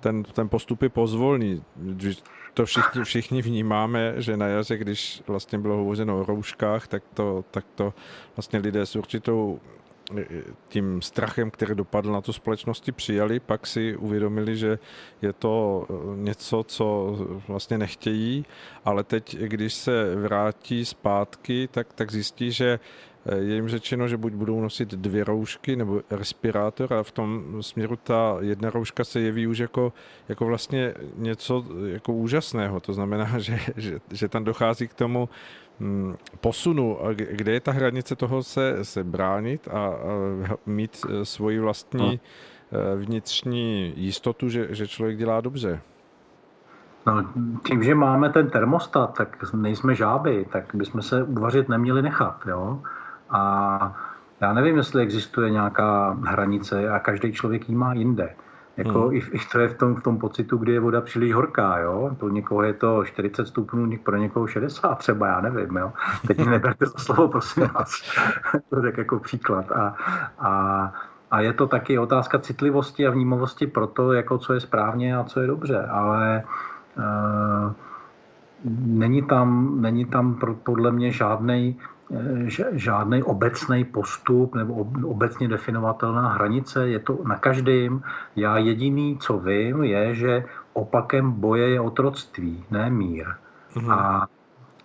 [0.00, 1.62] ten, ten postup je pozvolný.
[2.54, 7.44] To všichni, všichni vnímáme, že na jaře, když vlastně bylo hovořeno o rouškách, tak to,
[7.50, 7.94] tak to
[8.36, 9.60] vlastně lidé s určitou
[10.68, 14.78] tím strachem, který dopadl na tu společnosti, přijali, pak si uvědomili, že
[15.22, 17.16] je to eh, něco, co
[17.48, 18.46] vlastně nechtějí,
[18.84, 22.80] ale teď, když se vrátí zpátky, tak, tak zjistí, že
[23.26, 27.62] eh, je jim řečeno, že buď budou nosit dvě roušky nebo respirátor a v tom
[27.62, 29.92] směru ta jedna rouška se jeví už jako,
[30.28, 32.80] jako vlastně něco jako úžasného.
[32.80, 35.28] To znamená, že, že, že tam dochází k tomu,
[36.40, 36.98] posunu,
[37.30, 39.94] kde je ta hranice toho se, se bránit a, a
[40.66, 42.20] mít e, svoji vlastní
[42.72, 42.96] no.
[42.96, 45.80] vnitřní jistotu, že, že člověk dělá dobře?
[47.06, 47.24] No,
[47.66, 52.40] tím, že máme ten termostat, tak nejsme žáby, tak bychom se uvařit neměli nechat.
[52.46, 52.82] Jo?
[53.30, 54.00] A
[54.40, 58.34] já nevím, jestli existuje nějaká hranice a každý člověk ji má jinde.
[58.76, 59.12] Jako hmm.
[59.12, 62.16] i, i to je v tom, v tom pocitu, kdy je voda příliš horká, jo.
[62.18, 65.92] Pro někoho je to 40 stupňů, pro někoho 60 třeba, já nevím, jo.
[66.26, 68.02] Teď mi neberte za slovo, prosím vás.
[68.70, 69.72] to tak jako příklad.
[69.72, 69.96] A,
[70.38, 70.92] a,
[71.30, 75.24] a je to taky otázka citlivosti a vnímavosti pro to, jako co je správně a
[75.24, 75.86] co je dobře.
[75.86, 76.42] Ale
[76.96, 77.72] uh,
[78.86, 81.78] není tam, není tam podle mě žádný
[82.72, 88.02] žádný obecný postup nebo obecně definovatelná hranice, je to na každém.
[88.36, 93.26] Já jediný, co vím, je, že opakem boje je otroctví, ne mír.
[93.74, 93.92] Mm-hmm.
[93.92, 94.26] A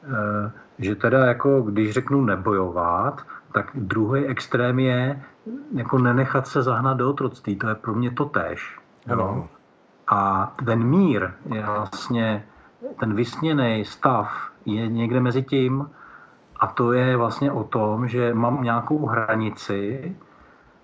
[0.03, 3.21] e, že teda jako, když řeknu nebojovat,
[3.51, 5.23] tak druhý extrém je
[5.73, 7.55] jako nenechat se zahnat do otroctví.
[7.55, 8.79] To je pro mě to tež.
[9.07, 9.49] No.
[10.07, 12.45] A ten mír je vlastně,
[12.99, 15.89] ten vysněný stav je někde mezi tím,
[16.59, 20.15] a to je vlastně o tom, že mám nějakou hranici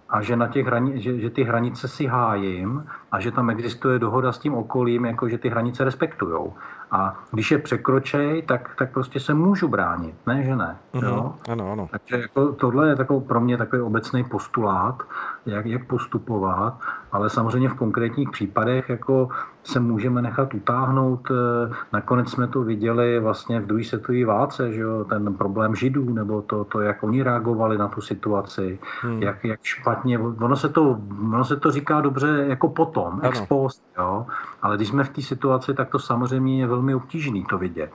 [0.09, 3.99] a že, na těch hrani- že, že ty hranice si hájím a že tam existuje
[3.99, 6.53] dohoda s tím okolím, jako že ty hranice respektujou.
[6.91, 10.78] A když je překročej, tak, tak prostě se můžu bránit, ne, že ne.
[10.93, 11.07] Mm-hmm.
[11.07, 11.34] Jo?
[11.49, 11.88] Ano, ano.
[11.91, 15.03] Takže jako tohle je takový, pro mě takový obecný postulát,
[15.45, 16.80] jak, jak postupovat,
[17.11, 19.30] ale samozřejmě v konkrétních případech jako
[19.64, 21.32] se můžeme nechat utáhnout.
[21.32, 26.14] Eh, nakonec jsme to viděli vlastně v druhé světové válce, že jo, ten problém židů,
[26.14, 29.24] nebo to, to, jak oni reagovali na tu situaci, hmm.
[29.24, 30.99] jak, jak špatně, ono se, to,
[31.34, 34.26] ono se to říká dobře jako potom, ex post, jo,
[34.62, 37.91] ale když jsme v té situaci, tak to samozřejmě je velmi obtížné to vidět.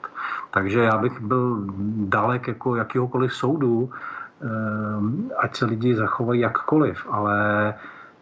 [0.51, 1.65] Takže já bych byl
[1.97, 4.47] dalek jako jakýhokoliv soudu, eh,
[5.39, 7.75] ať se lidi zachovají jakkoliv, ale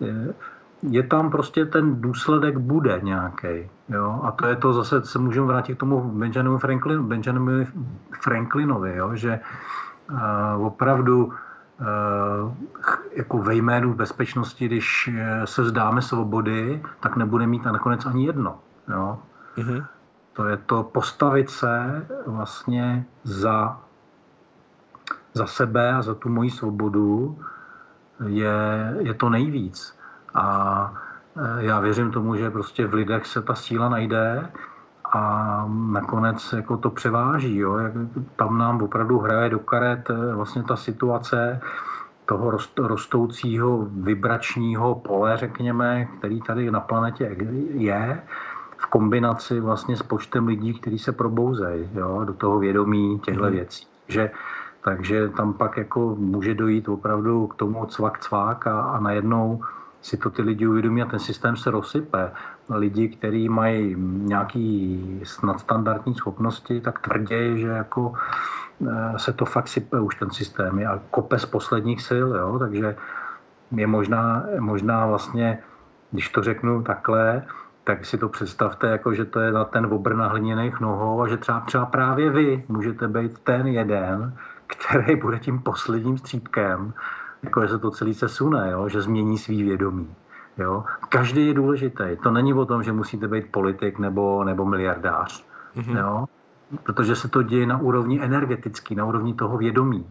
[0.03, 0.35] eh,
[0.83, 3.71] je tam prostě ten důsledek bude nějaký.
[3.89, 4.21] Jo?
[4.23, 7.67] A to je to zase, se můžeme vrátit k tomu Benjaminu, Franklin, Benjaminu
[8.21, 9.11] Franklinovi, jo?
[9.15, 9.41] že
[10.11, 11.33] uh, opravdu
[13.13, 15.11] jako ve jménu bezpečnosti, když
[15.45, 18.59] se vzdáme svobody, tak nebude mít nakonec ani jedno.
[18.89, 19.19] Jo?
[19.57, 19.87] Mm-hmm.
[20.33, 23.81] To je to postavit se vlastně za,
[25.33, 27.39] za sebe a za tu moji svobodu
[28.27, 29.99] je, je to nejvíc.
[30.35, 30.95] A
[31.37, 34.51] e, já věřím tomu, že prostě v lidech se ta síla najde
[35.17, 37.57] a nakonec jako to převáží.
[37.57, 37.79] Jo?
[37.79, 37.93] Jak
[38.37, 41.61] tam nám opravdu hraje do karet e, vlastně ta situace
[42.27, 47.37] toho rostoucího vibračního pole, řekněme, který tady na planetě
[47.75, 48.23] je,
[48.77, 51.91] v kombinaci vlastně s počtem lidí, kteří se probouzejí
[52.25, 53.53] do toho vědomí těchto mm.
[53.53, 53.87] věcí.
[54.09, 54.31] Že,
[54.85, 59.63] takže tam pak jako může dojít opravdu k tomu cvak cvak a, a najednou
[60.03, 62.31] si to ty lidi uvědomí a ten systém se rozsype.
[62.71, 65.01] Lidi, kteří mají nějaký
[65.45, 68.13] nadstandardní schopnosti, tak tvrdě, že jako
[68.89, 72.59] eh, se to fakt sype už ten systém a kope z posledních sil, jo?
[72.59, 72.97] takže
[73.71, 75.59] je možná, možná vlastně,
[76.11, 77.43] když to řeknu takhle,
[77.85, 81.29] tak si to představte, jako že to je na ten obr na hliněných nohou a
[81.29, 84.37] že třeba, třeba právě vy můžete být ten jeden,
[84.67, 86.93] který bude tím posledním střípkem
[87.43, 88.89] jako že se to celý se sune, jo?
[88.89, 90.15] že změní svý vědomí.
[90.59, 90.85] Jo?
[91.09, 92.05] Každý je důležitý.
[92.23, 95.45] To není o tom, že musíte být politik nebo, nebo miliardář.
[95.77, 95.99] Mm-hmm.
[95.99, 96.27] Jo?
[96.83, 100.07] Protože se to děje na úrovni energetický, na úrovni toho vědomí.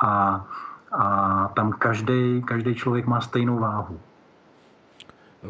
[0.00, 0.46] A,
[0.92, 4.00] a tam každý, každý člověk má stejnou váhu.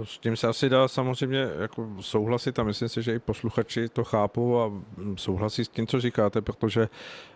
[0.04, 4.04] S tím se asi dá samozřejmě jako souhlasit a myslím si, že i posluchači to
[4.04, 4.72] chápou a
[5.16, 6.88] souhlasí s tím, co říkáte, protože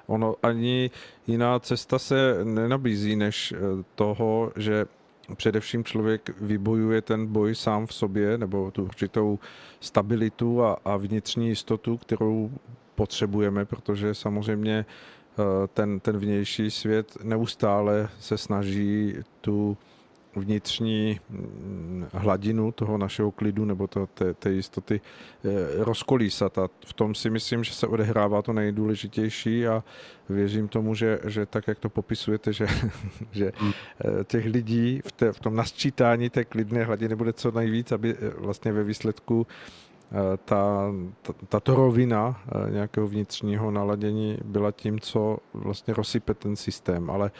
[0.06, 0.90] ono ani
[1.26, 3.58] jiná cesta se nenabízí než eh,
[3.94, 4.86] toho, že
[5.36, 9.38] především člověk vybojuje ten boj sám v sobě nebo tu určitou
[9.80, 12.50] stabilitu a, a vnitřní jistotu, kterou
[12.94, 15.42] potřebujeme, protože samozřejmě eh,
[15.74, 19.76] ten, ten vnější svět neustále se snaží tu
[20.36, 25.00] vnitřní mm, hladinu toho našeho klidu nebo to, té, té jistoty
[25.44, 25.48] eh,
[25.84, 26.58] rozkolísat.
[26.58, 29.84] A v tom si myslím, že se odehrává to nejdůležitější a
[30.28, 32.66] věřím tomu, že, že tak, jak to popisujete, že,
[33.32, 33.72] že hmm.
[34.00, 38.14] eh, těch lidí v, té, v tom nasčítání té klidné hladiny bude co nejvíc, aby
[38.14, 39.46] eh, vlastně ve výsledku
[40.44, 47.10] ta, ta, tato rovina nějakého vnitřního naladění byla tím, co vlastně rozsype ten systém.
[47.10, 47.30] Ale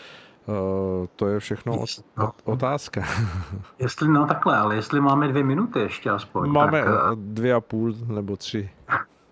[1.16, 1.84] to je všechno
[2.16, 2.32] no.
[2.44, 3.02] otázka.
[3.78, 6.50] Jestli, no takhle, ale jestli máme dvě minuty ještě aspoň.
[6.50, 8.70] Máme tak, eh, dvě a půl nebo tři.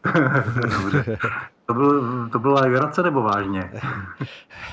[0.82, 1.18] Dobře.
[1.66, 3.72] To, byl, to byla legrace nebo vážně?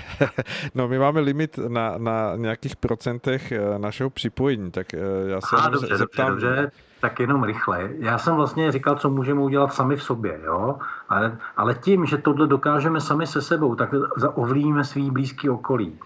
[0.76, 4.94] no my máme limit na, na nějakých procentech eh, našeho připojení, tak
[5.28, 6.30] já se Aha, dobře, zeptám...
[6.30, 7.90] Dobře, dobře, tak jenom rychle.
[8.00, 10.78] Já jsem vlastně říkal, co můžeme udělat sami v sobě, jo?
[11.10, 13.90] Ale, ale tím, že tohle dokážeme sami se sebou, tak
[14.34, 16.00] ovlivníme svý blízký okolí.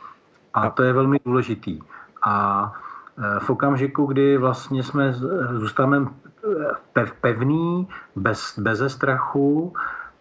[0.53, 1.79] A to je velmi důležitý.
[2.25, 2.73] A
[3.17, 5.13] e, v okamžiku, kdy vlastně jsme
[5.51, 6.07] zůstáváme
[7.21, 9.73] pevný, bez, bez strachu,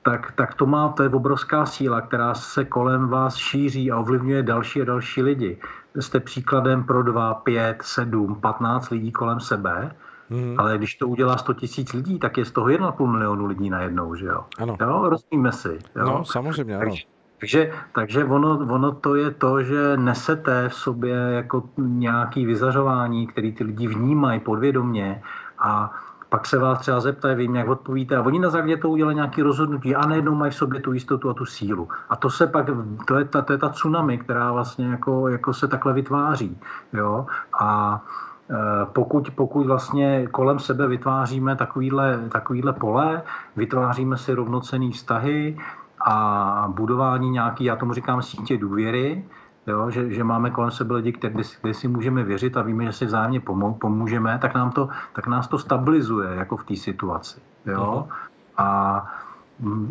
[0.02, 4.42] tak, tak to má, to je obrovská síla, která se kolem vás šíří a ovlivňuje
[4.42, 5.58] další a další lidi.
[6.00, 9.92] Jste příkladem pro dva, pět, sedm, patnáct lidí kolem sebe
[10.32, 10.54] Mm.
[10.58, 14.14] Ale když to udělá 100 tisíc lidí, tak je z toho 1,5 milionu lidí najednou,
[14.14, 14.44] že jo?
[14.58, 14.76] Ano.
[14.80, 15.78] Jo, rozumíme si.
[15.96, 16.04] Jo?
[16.04, 16.84] No, samozřejmě, ano.
[16.84, 17.02] Takže,
[17.42, 23.52] takže, takže ono, ono to je to, že nesete v sobě jako nějaký vyzařování, který
[23.52, 25.22] ty lidi vnímají podvědomně
[25.58, 25.90] a
[26.28, 29.42] pak se vás třeba zeptají, vím, jak odpovíte, a oni na základě to udělají nějaké
[29.42, 31.88] rozhodnutí a najednou mají v sobě tu jistotu a tu sílu.
[32.10, 32.66] A to se pak,
[33.06, 36.58] to je ta, to je ta tsunami, která vlastně jako, jako se takhle vytváří.
[36.92, 37.26] Jo?
[37.60, 38.02] A
[38.50, 38.54] e,
[38.86, 43.22] pokud, pokud vlastně kolem sebe vytváříme takovýhle, takovýhle pole,
[43.56, 45.56] vytváříme si rovnocený vztahy
[46.04, 49.24] a budování nějaký, já tomu říkám sítě důvěry,
[49.66, 51.32] jo, že, že máme kolem sebe lidi, kde,
[51.62, 53.40] kde si můžeme věřit a víme, že si vzájemně
[53.78, 57.40] pomůžeme, tak, nám to, tak nás to stabilizuje jako v té situaci.
[57.66, 58.08] Jo?
[58.56, 58.66] A,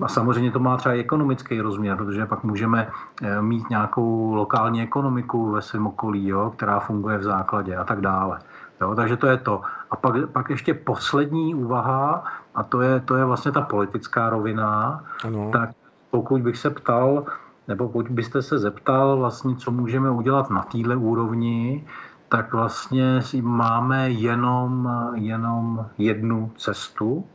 [0.01, 2.89] a samozřejmě to má třeba i ekonomický rozměr, protože pak můžeme
[3.21, 8.01] eh, mít nějakou lokální ekonomiku ve svém okolí, jo, která funguje v základě a tak
[8.01, 8.39] dále.
[8.81, 9.61] Jo, takže to je to.
[9.91, 12.23] A pak, pak ještě poslední úvaha,
[12.55, 15.49] a to je, to je vlastně ta politická rovina, ano.
[15.53, 15.69] tak
[16.11, 17.25] pokud bych se ptal,
[17.67, 21.85] nebo pokud byste se zeptal vlastně, co můžeme udělat na téhle úrovni,
[22.29, 27.25] tak vlastně máme jenom, jenom jednu cestu.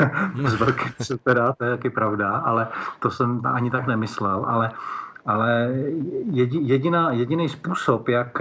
[0.44, 0.90] Z velké
[1.24, 2.68] teda, to je taky pravda, ale
[3.00, 4.44] to jsem ani tak nemyslel.
[4.48, 4.70] Ale,
[5.26, 5.74] ale
[6.60, 8.38] jediná, jediný způsob, jak,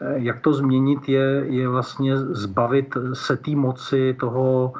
[0.00, 4.72] jak to změnit, je, je vlastně zbavit se té moci toho,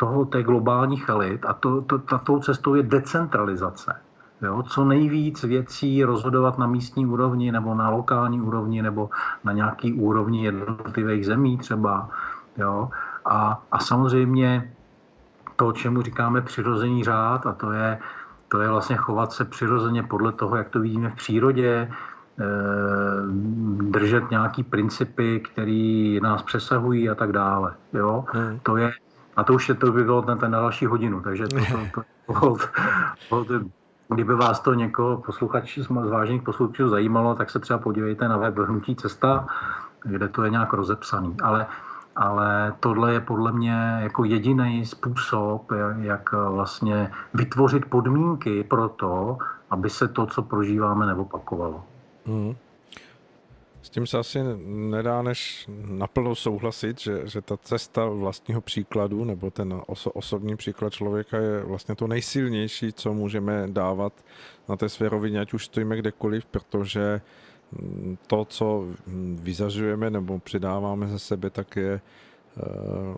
[0.00, 3.96] toho té globální chalit a to, to, tou cestou je decentralizace.
[4.42, 9.10] Jo, co nejvíc věcí rozhodovat na místní úrovni nebo na lokální úrovni nebo
[9.44, 12.08] na nějaký úrovni jednotlivých zemí třeba.
[12.56, 12.88] Jo.
[13.24, 14.72] A, a samozřejmě
[15.56, 17.98] to, čemu říkáme přirozený řád, a to je,
[18.48, 21.92] to je vlastně chovat se přirozeně podle toho, jak to vidíme v přírodě,
[22.40, 22.44] eh,
[23.92, 27.74] držet nějaký principy, které nás přesahují a tak dále.
[27.92, 28.24] Jo?
[28.32, 28.60] Hmm.
[28.62, 28.92] To je,
[29.40, 32.02] a to už je, to by bylo ten, ten na další hodinu, takže to, to,
[32.26, 32.56] to,
[33.28, 33.64] to, to, to
[34.14, 38.58] Kdyby vás to někoho posluchač z vážných posluchačů zajímalo, tak se třeba podívejte na web
[38.58, 39.46] Hnutí cesta,
[40.04, 41.36] kde to je nějak rozepsaný.
[41.42, 41.66] Ale,
[42.16, 49.38] ale tohle je podle mě jako jediný způsob, jak vlastně vytvořit podmínky pro to,
[49.70, 51.84] aby se to, co prožíváme, neopakovalo.
[52.26, 52.54] Mm.
[53.82, 59.50] S tím se asi nedá než naplno souhlasit, že, že ta cesta vlastního příkladu nebo
[59.50, 64.12] ten oso, osobní příklad člověka je vlastně to nejsilnější, co můžeme dávat
[64.68, 67.20] na té své rovině, ať už stojíme kdekoliv, protože
[68.26, 68.86] to, co
[69.34, 72.62] vyzařujeme nebo přidáváme ze sebe, tak je eh,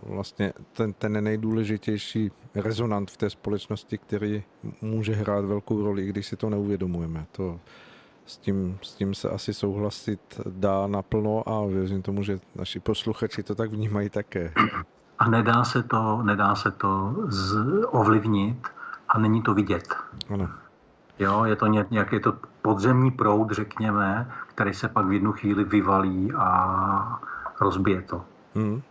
[0.03, 4.43] vlastně ten, ten nejdůležitější rezonant v té společnosti, který
[4.81, 7.25] může hrát velkou roli, i když si to neuvědomujeme.
[7.31, 7.59] To,
[8.25, 13.43] s tím, s tím se asi souhlasit dá naplno a věřím tomu, že naši posluchači
[13.43, 14.53] to tak vnímají také.
[15.19, 17.55] A nedá se to, nedá se to z,
[17.87, 18.67] ovlivnit
[19.09, 19.95] a není to vidět.
[20.29, 20.49] Ano.
[21.19, 25.63] Jo, je to nějak, je to podzemní proud, řekněme, který se pak v jednu chvíli
[25.63, 27.19] vyvalí a
[27.61, 28.25] rozbije to.
[28.55, 28.81] Hmm.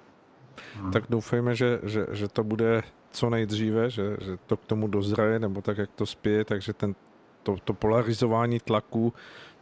[0.81, 0.93] Hmm.
[0.93, 5.39] Tak doufejme, že, že, že to bude co nejdříve, že, že to k tomu dozraje,
[5.39, 6.95] nebo tak, jak to spěje, takže ten
[7.43, 9.13] to, to polarizování tlaku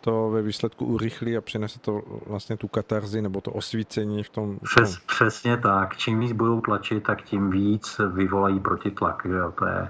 [0.00, 4.58] to ve výsledku urychlí a přinese to vlastně tu katarzi nebo to osvícení v tom.
[4.58, 5.96] Přes, přesně tak.
[5.96, 9.22] Čím víc budou tlačit, tak tím víc vyvolají protitlak.
[9.24, 9.38] Že?
[9.58, 9.88] To je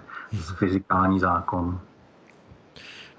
[0.59, 1.81] fyzikální zákon.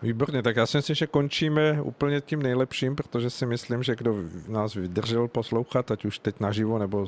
[0.01, 4.15] Výborně, tak já si myslím, že končíme úplně tím nejlepším, protože si myslím, že kdo
[4.47, 7.07] nás vydržel poslouchat, ať už teď naživo nebo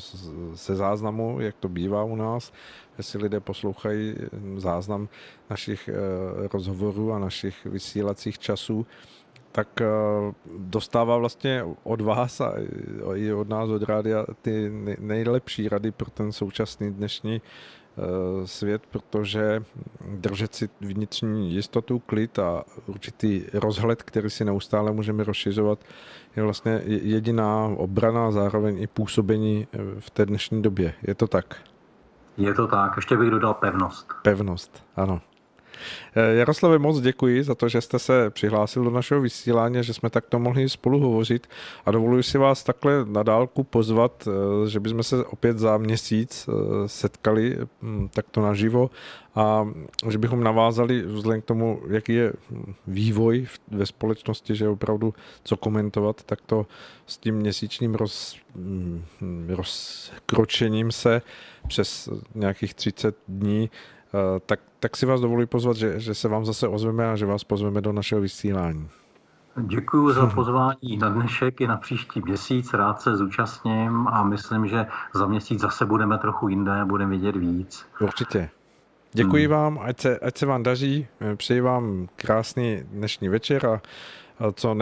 [0.55, 2.53] se záznamu, jak to bývá u nás,
[2.97, 4.15] jestli lidé poslouchají
[4.57, 5.09] záznam
[5.49, 5.93] našich eh,
[6.53, 8.85] rozhovorů a našich vysílacích časů,
[9.51, 9.85] tak eh,
[10.57, 12.53] dostává vlastně od vás a
[13.15, 17.41] i od nás, od rádia, ty nejlepší rady pro ten současný dnešní
[17.97, 19.63] Eh, svět, protože
[20.07, 25.79] držet si vnitřní jistotu, klid a určitý rozhled, který si neustále můžeme rozšiřovat,
[26.35, 30.93] je vlastně jediná obrana a zároveň i působení eh, v té dnešní době.
[31.07, 31.72] Je to tak?
[32.37, 32.95] Je to tak.
[32.95, 34.13] Ještě bych dodal pevnost.
[34.21, 35.21] Pevnost, ano.
[36.15, 40.09] Eh, Jaroslave, moc děkuji za to, že jste se přihlásil do našeho vysílání, že jsme
[40.09, 41.47] takto mohli spolu hovořit.
[41.85, 46.49] A dovoluji si vás takhle na dálku pozvat, eh, že bychom se opět za měsíc
[46.49, 46.53] eh,
[46.87, 48.89] setkali hm, takto naživo
[49.35, 49.67] a
[50.09, 52.33] že bychom navázali vzhledem k tomu, jaký je
[52.87, 55.13] vývoj ve společnosti, že opravdu
[55.43, 56.65] co komentovat, tak to
[57.05, 59.03] s tím měsíčním roz, hm,
[59.49, 61.21] rozkročením se
[61.67, 63.69] přes nějakých 30 dní
[64.45, 67.43] tak, tak si vás dovoluji pozvat, že, že se vám zase ozveme a že vás
[67.43, 68.89] pozveme do našeho vysílání.
[69.55, 72.73] Děkuji za pozvání na dnešek i na příští měsíc.
[72.73, 77.85] Rád se zúčastním a myslím, že za měsíc zase budeme trochu jinde, budeme vidět víc.
[78.01, 78.49] Určitě.
[79.13, 79.51] Děkuji hmm.
[79.51, 81.07] vám, ať se, ať se vám daří.
[81.35, 83.81] Přeji vám krásný dnešní večer a,
[84.39, 84.73] a co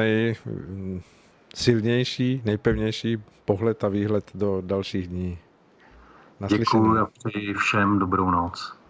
[1.51, 5.38] nejsilnější, nejpevnější pohled a výhled do dalších dní.
[6.47, 8.80] Děkuji a přeji všem dobrou noc.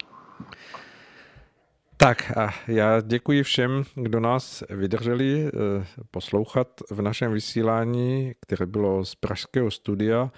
[2.02, 5.52] Tak a já děkuji všem, kdo nás vydrželi eh,
[6.12, 10.32] poslouchat v našem vysílání, které bylo z Pražského studia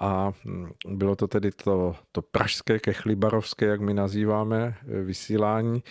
[0.00, 5.82] a hm, bylo to tedy to, to pražské kechlibarovské, jak my nazýváme, eh, vysílání.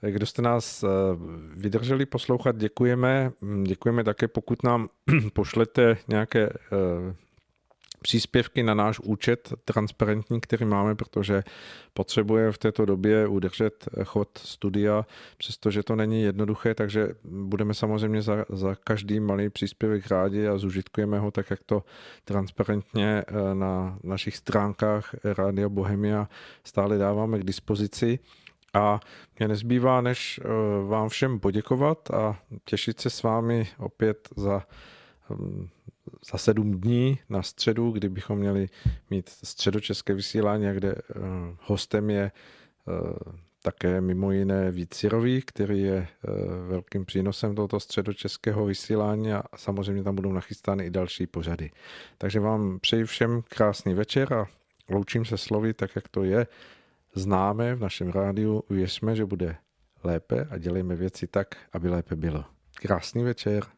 [0.00, 0.88] Kdo jste nás eh,
[1.54, 3.32] vydrželi poslouchat, děkujeme.
[3.42, 4.88] Hm, děkujeme také, pokud nám
[5.32, 6.50] pošlete nějaké
[8.06, 11.42] příspěvky na náš účet transparentní, který máme, protože
[11.94, 18.44] potřebuje v této době udržet chod studia, přestože to není jednoduché, takže budeme samozřejmě za,
[18.48, 21.82] za každý malý příspěvek rádi a zužitkujeme ho tak, jak to
[22.24, 26.28] transparentně eh, na našich stránkách Rádia Bohemia
[26.64, 28.18] stále dáváme k dispozici.
[28.74, 29.00] A
[29.38, 30.48] mě nezbývá, než eh,
[30.88, 34.62] vám všem poděkovat a těšit se s vámi opět za
[35.30, 35.68] hm,
[36.32, 38.68] za sedm dní na středu, kdy bychom měli
[39.10, 41.02] mít středočeské vysílání, kde eh,
[41.60, 42.32] hostem je
[42.88, 42.92] eh,
[43.62, 46.30] také mimo jiné Vícirový, který je eh,
[46.68, 51.70] velkým přínosem tohoto středočeského vysílání a samozřejmě tam budou nachystány i další pořady.
[52.18, 54.46] Takže vám přeji všem krásný večer a
[54.90, 56.46] loučím se slovy tak, jak to je.
[57.14, 59.56] Známe v našem rádiu, věřme, že bude
[60.04, 62.44] lépe a dělejme věci tak, aby lépe bylo.
[62.74, 63.75] Krásný večer.